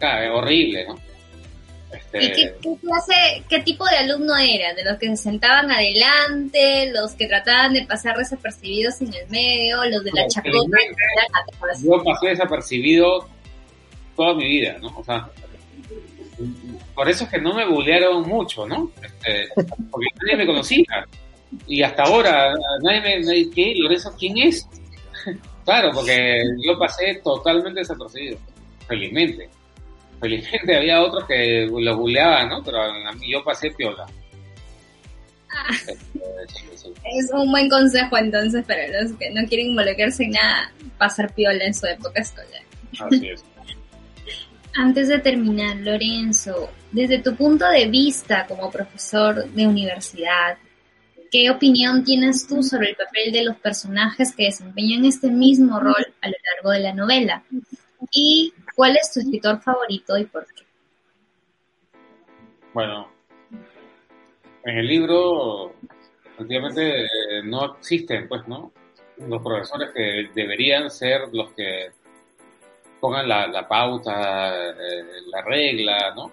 ya, 0.00 0.24
es 0.24 0.30
horrible, 0.30 0.86
¿no? 0.86 0.98
Este... 1.92 2.24
¿Y 2.24 2.32
qué, 2.32 2.54
clase, 2.80 3.44
qué 3.48 3.60
tipo 3.60 3.84
de 3.84 3.96
alumno 3.96 4.36
era? 4.36 4.72
¿De 4.74 4.84
los 4.84 4.96
que 4.98 5.08
se 5.08 5.16
sentaban 5.16 5.70
adelante, 5.70 6.90
los 6.92 7.12
que 7.12 7.26
trataban 7.26 7.72
de 7.72 7.84
pasar 7.84 8.16
desapercibidos 8.16 9.00
en 9.00 9.12
el 9.12 9.28
medio, 9.28 9.84
los 9.86 10.04
de 10.04 10.12
la 10.12 10.28
chacota? 10.28 10.78
Yo 11.82 12.02
pasé 12.04 12.28
desapercibido 12.28 13.28
toda 14.16 14.34
mi 14.34 14.46
vida, 14.46 14.76
¿no? 14.80 14.96
O 14.98 15.04
sea, 15.04 15.28
por 16.94 17.08
eso 17.08 17.24
es 17.24 17.30
que 17.30 17.40
no 17.40 17.54
me 17.54 17.66
bullearon 17.66 18.28
mucho, 18.28 18.66
¿no? 18.66 18.90
Este, 19.02 19.48
porque 19.90 20.06
nadie 20.22 20.36
me 20.36 20.46
conocía. 20.46 21.06
Y 21.66 21.82
hasta 21.82 22.04
ahora, 22.04 22.54
nadie 22.82 23.24
me, 23.24 23.50
¿qué? 23.50 23.74
¿Lorenzo 23.76 24.14
quién 24.18 24.38
es? 24.38 24.66
Claro, 25.64 25.90
porque 25.92 26.42
yo 26.64 26.78
pasé 26.78 27.20
totalmente 27.22 27.80
desapercibido, 27.80 28.38
felizmente. 28.86 29.48
Felizmente 30.20 30.76
había 30.76 31.00
otros 31.00 31.24
que 31.26 31.66
lo 31.70 31.96
bulleaban, 31.96 32.48
¿no? 32.48 32.62
Pero 32.62 32.82
a 32.82 33.12
mí 33.12 33.32
yo 33.32 33.42
pasé 33.42 33.70
piola. 33.70 34.06
Ah. 35.52 35.74
Es 37.04 37.30
un 37.32 37.50
buen 37.50 37.68
consejo 37.68 38.16
entonces 38.16 38.64
para 38.64 38.86
los 38.88 39.12
que 39.12 39.30
no 39.30 39.46
quieren 39.48 39.68
involucrarse 39.68 40.24
en 40.24 40.32
nada, 40.32 40.72
pasar 40.98 41.34
piola 41.34 41.64
en 41.64 41.74
su 41.74 41.86
época 41.86 42.20
escolar. 42.20 42.62
Así 42.98 43.28
es. 43.28 43.44
Antes 44.74 45.08
de 45.08 45.18
terminar, 45.18 45.76
Lorenzo, 45.76 46.70
desde 46.92 47.18
tu 47.18 47.34
punto 47.34 47.68
de 47.68 47.86
vista 47.86 48.46
como 48.46 48.70
profesor 48.70 49.44
de 49.50 49.66
universidad, 49.66 50.56
¿Qué 51.30 51.48
opinión 51.48 52.02
tienes 52.02 52.46
tú 52.46 52.62
sobre 52.62 52.90
el 52.90 52.96
papel 52.96 53.32
de 53.32 53.44
los 53.44 53.56
personajes 53.56 54.34
que 54.34 54.44
desempeñan 54.44 55.04
este 55.04 55.30
mismo 55.30 55.78
rol 55.78 56.06
a 56.20 56.28
lo 56.28 56.36
largo 56.54 56.70
de 56.70 56.80
la 56.80 56.92
novela? 56.92 57.44
¿Y 58.10 58.52
cuál 58.74 58.96
es 58.96 59.12
tu 59.12 59.20
escritor 59.20 59.60
favorito 59.60 60.18
y 60.18 60.24
por 60.24 60.46
qué? 60.46 60.64
Bueno, 62.74 63.08
en 64.64 64.78
el 64.78 64.86
libro, 64.86 65.74
efectivamente, 66.34 67.06
no 67.44 67.76
existen, 67.76 68.28
pues, 68.28 68.46
¿no? 68.48 68.72
Los 69.18 69.42
profesores 69.42 69.90
que 69.94 70.30
deberían 70.34 70.90
ser 70.90 71.22
los 71.32 71.52
que 71.52 71.90
pongan 73.00 73.28
la, 73.28 73.68
pauta, 73.68 74.70
eh, 74.70 75.04
la 75.26 75.42
regla, 75.42 76.12
¿no? 76.14 76.32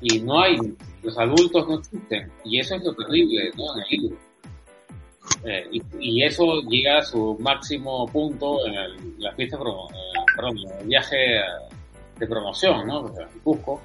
Y 0.00 0.20
no 0.20 0.42
hay 0.42 0.56
los 1.06 1.16
adultos 1.18 1.68
no 1.68 1.78
existen. 1.78 2.30
Y 2.44 2.58
eso 2.58 2.74
es 2.74 2.84
lo 2.84 2.92
terrible 2.94 3.50
¿no? 3.56 3.76
en 3.76 3.82
el 3.82 3.88
libro. 3.90 4.16
Eh, 5.44 5.80
y, 6.00 6.22
eso 6.22 6.60
llega 6.62 6.98
a 6.98 7.02
su 7.02 7.36
máximo 7.40 8.06
punto 8.08 8.66
en 8.66 8.74
la 9.18 9.32
fiesta, 9.32 9.56
eh, 9.56 9.60
perdón, 10.34 10.56
el 10.80 10.86
viaje 10.86 11.16
de 12.18 12.26
promoción, 12.26 12.86
¿no? 12.86 13.12
Cusco. 13.44 13.80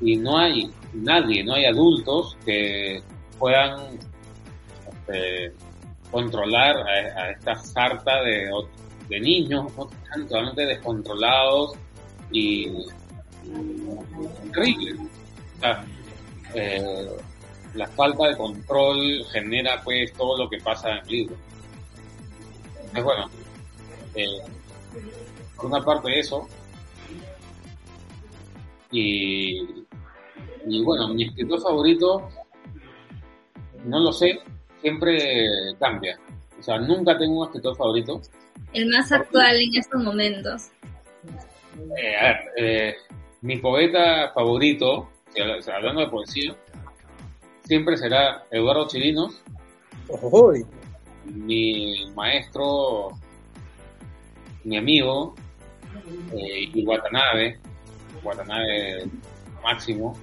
Y 0.00 0.16
no 0.16 0.38
hay 0.38 0.70
nadie, 0.92 1.42
no 1.42 1.54
hay 1.54 1.66
adultos 1.66 2.36
que 2.44 3.02
puedan 3.38 3.80
este, 4.88 5.52
controlar 6.10 6.76
a, 6.76 7.30
esta 7.30 7.54
sarta 7.56 8.22
de, 8.22 8.50
de 9.08 9.20
niños 9.20 9.72
totalmente 10.12 10.66
descontrolados 10.66 11.72
y 12.30 12.68
terrible. 14.52 14.96
Eh, 16.54 17.10
la 17.74 17.88
falta 17.88 18.28
de 18.28 18.36
control 18.36 19.24
genera 19.32 19.82
pues 19.82 20.12
todo 20.12 20.38
lo 20.38 20.48
que 20.48 20.58
pasa 20.58 20.90
en 20.90 20.98
el 20.98 21.06
libro. 21.08 21.36
Entonces 22.76 23.04
bueno, 23.04 23.30
eh, 24.14 24.38
por 25.56 25.66
una 25.66 25.84
parte 25.84 26.18
eso, 26.18 26.48
y, 28.92 29.84
y 30.66 30.84
bueno, 30.84 31.08
mi 31.08 31.24
escritor 31.24 31.60
favorito, 31.60 32.28
no 33.84 33.98
lo 33.98 34.12
sé, 34.12 34.38
siempre 34.80 35.74
cambia. 35.80 36.18
O 36.58 36.62
sea, 36.62 36.78
nunca 36.78 37.18
tengo 37.18 37.40
un 37.40 37.46
escritor 37.46 37.76
favorito. 37.76 38.20
El 38.72 38.88
más 38.90 39.10
actual 39.10 39.56
en 39.56 39.76
estos 39.76 40.02
momentos. 40.02 40.70
Eh, 42.00 42.16
a 42.16 42.38
ver, 42.56 42.96
mi 43.40 43.56
poeta 43.56 44.30
favorito 44.32 45.10
hablando 45.72 46.00
de 46.00 46.08
poesía, 46.08 46.54
siempre 47.64 47.96
será 47.96 48.44
Eduardo 48.50 48.86
Chirinos, 48.86 49.42
mi 51.24 52.10
maestro, 52.14 53.10
mi 54.64 54.76
amigo, 54.76 55.34
eh, 56.32 56.70
y 56.72 56.86
Watanabe, 56.86 57.58
Watanabe 58.22 59.04
máximo, 59.62 60.16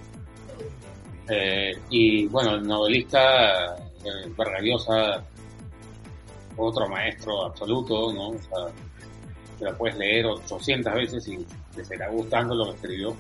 eh, 1.30 1.78
y 1.90 2.28
bueno, 2.28 2.56
el 2.56 2.68
novelista 2.68 3.76
eh, 4.04 4.34
otro 6.58 6.88
maestro 6.90 7.46
absoluto, 7.46 8.12
¿no? 8.14 8.30
O 8.30 8.40
sea, 8.40 8.74
te 9.58 9.66
la 9.66 9.78
puedes 9.78 9.98
leer 9.98 10.26
800 10.26 10.94
veces 10.94 11.28
y 11.28 11.46
te 11.76 11.84
será 11.86 12.10
gustando 12.10 12.56
lo 12.56 12.66
que 12.66 12.72
escribió. 12.72 13.16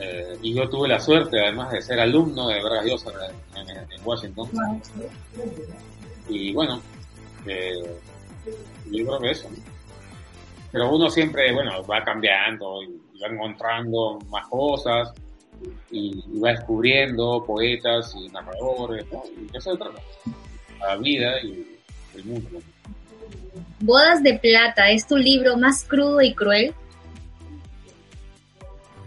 Eh, 0.00 0.38
y 0.42 0.54
yo 0.54 0.68
tuve 0.68 0.88
la 0.88 0.98
suerte, 0.98 1.40
además 1.40 1.70
de 1.70 1.80
ser 1.80 2.00
alumno 2.00 2.48
de 2.48 2.62
Vargas 2.62 2.84
Llosa 2.84 3.10
en, 3.54 4.04
Washington. 4.04 4.48
Y 6.28 6.52
bueno, 6.52 6.80
eh, 7.46 8.00
eso. 9.30 9.48
Pero 10.72 10.92
uno 10.92 11.08
siempre, 11.08 11.52
bueno, 11.52 11.84
va 11.84 12.02
cambiando 12.02 12.82
y, 12.82 13.00
va 13.22 13.28
encontrando 13.28 14.18
más 14.28 14.46
cosas 14.48 15.12
y, 15.90 16.40
va 16.40 16.50
descubriendo 16.50 17.44
poetas 17.46 18.14
y 18.16 18.28
narradores, 18.28 19.06
y 19.36 19.56
eso 19.56 19.72
se 19.72 19.78
trata. 19.78 20.00
La 20.80 20.96
vida 20.96 21.40
y 21.42 21.78
el 22.16 22.24
mundo. 22.24 22.60
Bodas 23.80 24.22
de 24.22 24.38
Plata 24.38 24.90
es 24.90 25.06
tu 25.06 25.16
libro 25.16 25.56
más 25.56 25.84
crudo 25.84 26.20
y 26.20 26.34
cruel. 26.34 26.74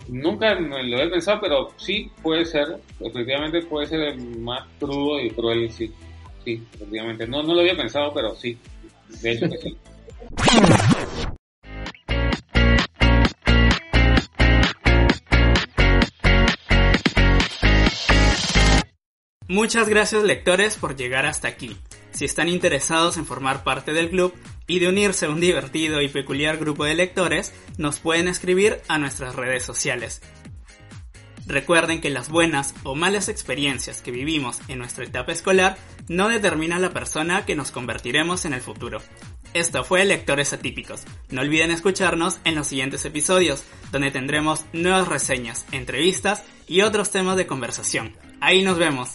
Nunca 0.10 0.54
lo 0.56 0.98
he 1.00 1.10
pensado, 1.10 1.40
pero 1.42 1.70
sí 1.78 2.10
puede 2.22 2.46
ser, 2.46 2.80
efectivamente 3.00 3.62
puede 3.64 3.88
ser 3.88 4.00
el 4.02 4.40
más 4.40 4.68
crudo 4.80 5.20
y 5.20 5.30
cruel, 5.32 5.72
sí, 5.72 5.92
sí, 6.44 6.64
efectivamente. 6.74 7.28
No, 7.28 7.44
no 7.44 7.54
lo 7.54 7.62
había 7.62 7.76
pensado, 7.76 8.14
pero 8.14 8.36
sí, 8.36 8.58
de 9.22 9.32
hecho 9.32 9.50
que 9.50 9.58
sí. 9.58 9.78
Muchas 19.50 19.88
gracias 19.88 20.24
lectores 20.24 20.76
por 20.76 20.98
llegar 20.98 21.26
hasta 21.26 21.48
aquí. 21.48 21.78
Si 22.12 22.26
están 22.26 22.50
interesados 22.50 23.16
en 23.16 23.26
formar 23.26 23.64
parte 23.64 23.94
del 23.94 24.10
club 24.10 24.34
y 24.68 24.80
de 24.80 24.90
unirse 24.90 25.26
a 25.26 25.30
un 25.30 25.40
divertido 25.40 26.02
y 26.02 26.10
peculiar 26.10 26.58
grupo 26.58 26.84
de 26.86 26.96
lectores, 26.96 27.54
nos 27.78 28.00
pueden 28.00 28.28
escribir 28.28 28.82
a 28.88 28.98
nuestras 28.98 29.36
redes 29.36 29.64
sociales. 29.64 30.22
Recuerden 31.48 32.02
que 32.02 32.10
las 32.10 32.30
buenas 32.30 32.76
o 32.84 32.94
malas 32.94 33.30
experiencias 33.30 34.02
que 34.02 34.12
vivimos 34.12 34.60
en 34.68 34.80
nuestra 34.80 35.06
etapa 35.06 35.32
escolar 35.32 35.78
no 36.10 36.28
determinan 36.28 36.82
la 36.82 36.92
persona 36.92 37.46
que 37.46 37.56
nos 37.56 37.72
convertiremos 37.72 38.44
en 38.44 38.52
el 38.52 38.60
futuro. 38.60 39.02
Esto 39.54 39.86
fue 39.86 40.04
Lectores 40.04 40.52
Atípicos. 40.52 41.04
No 41.30 41.42
olviden 41.42 41.72
escucharnos 41.72 42.40
en 42.44 42.56
los 42.56 42.68
siguientes 42.68 43.06
episodios, 43.06 43.64
donde 43.94 44.12
tendremos 44.12 44.66
nuevas 44.74 45.08
reseñas, 45.08 45.66
entrevistas 45.72 46.44
y 46.68 46.82
otros 46.82 47.12
temas 47.12 47.38
de 47.38 47.48
conversación. 47.48 48.14
Ahí 48.42 48.62
nos 48.62 48.78
vemos. 48.78 49.12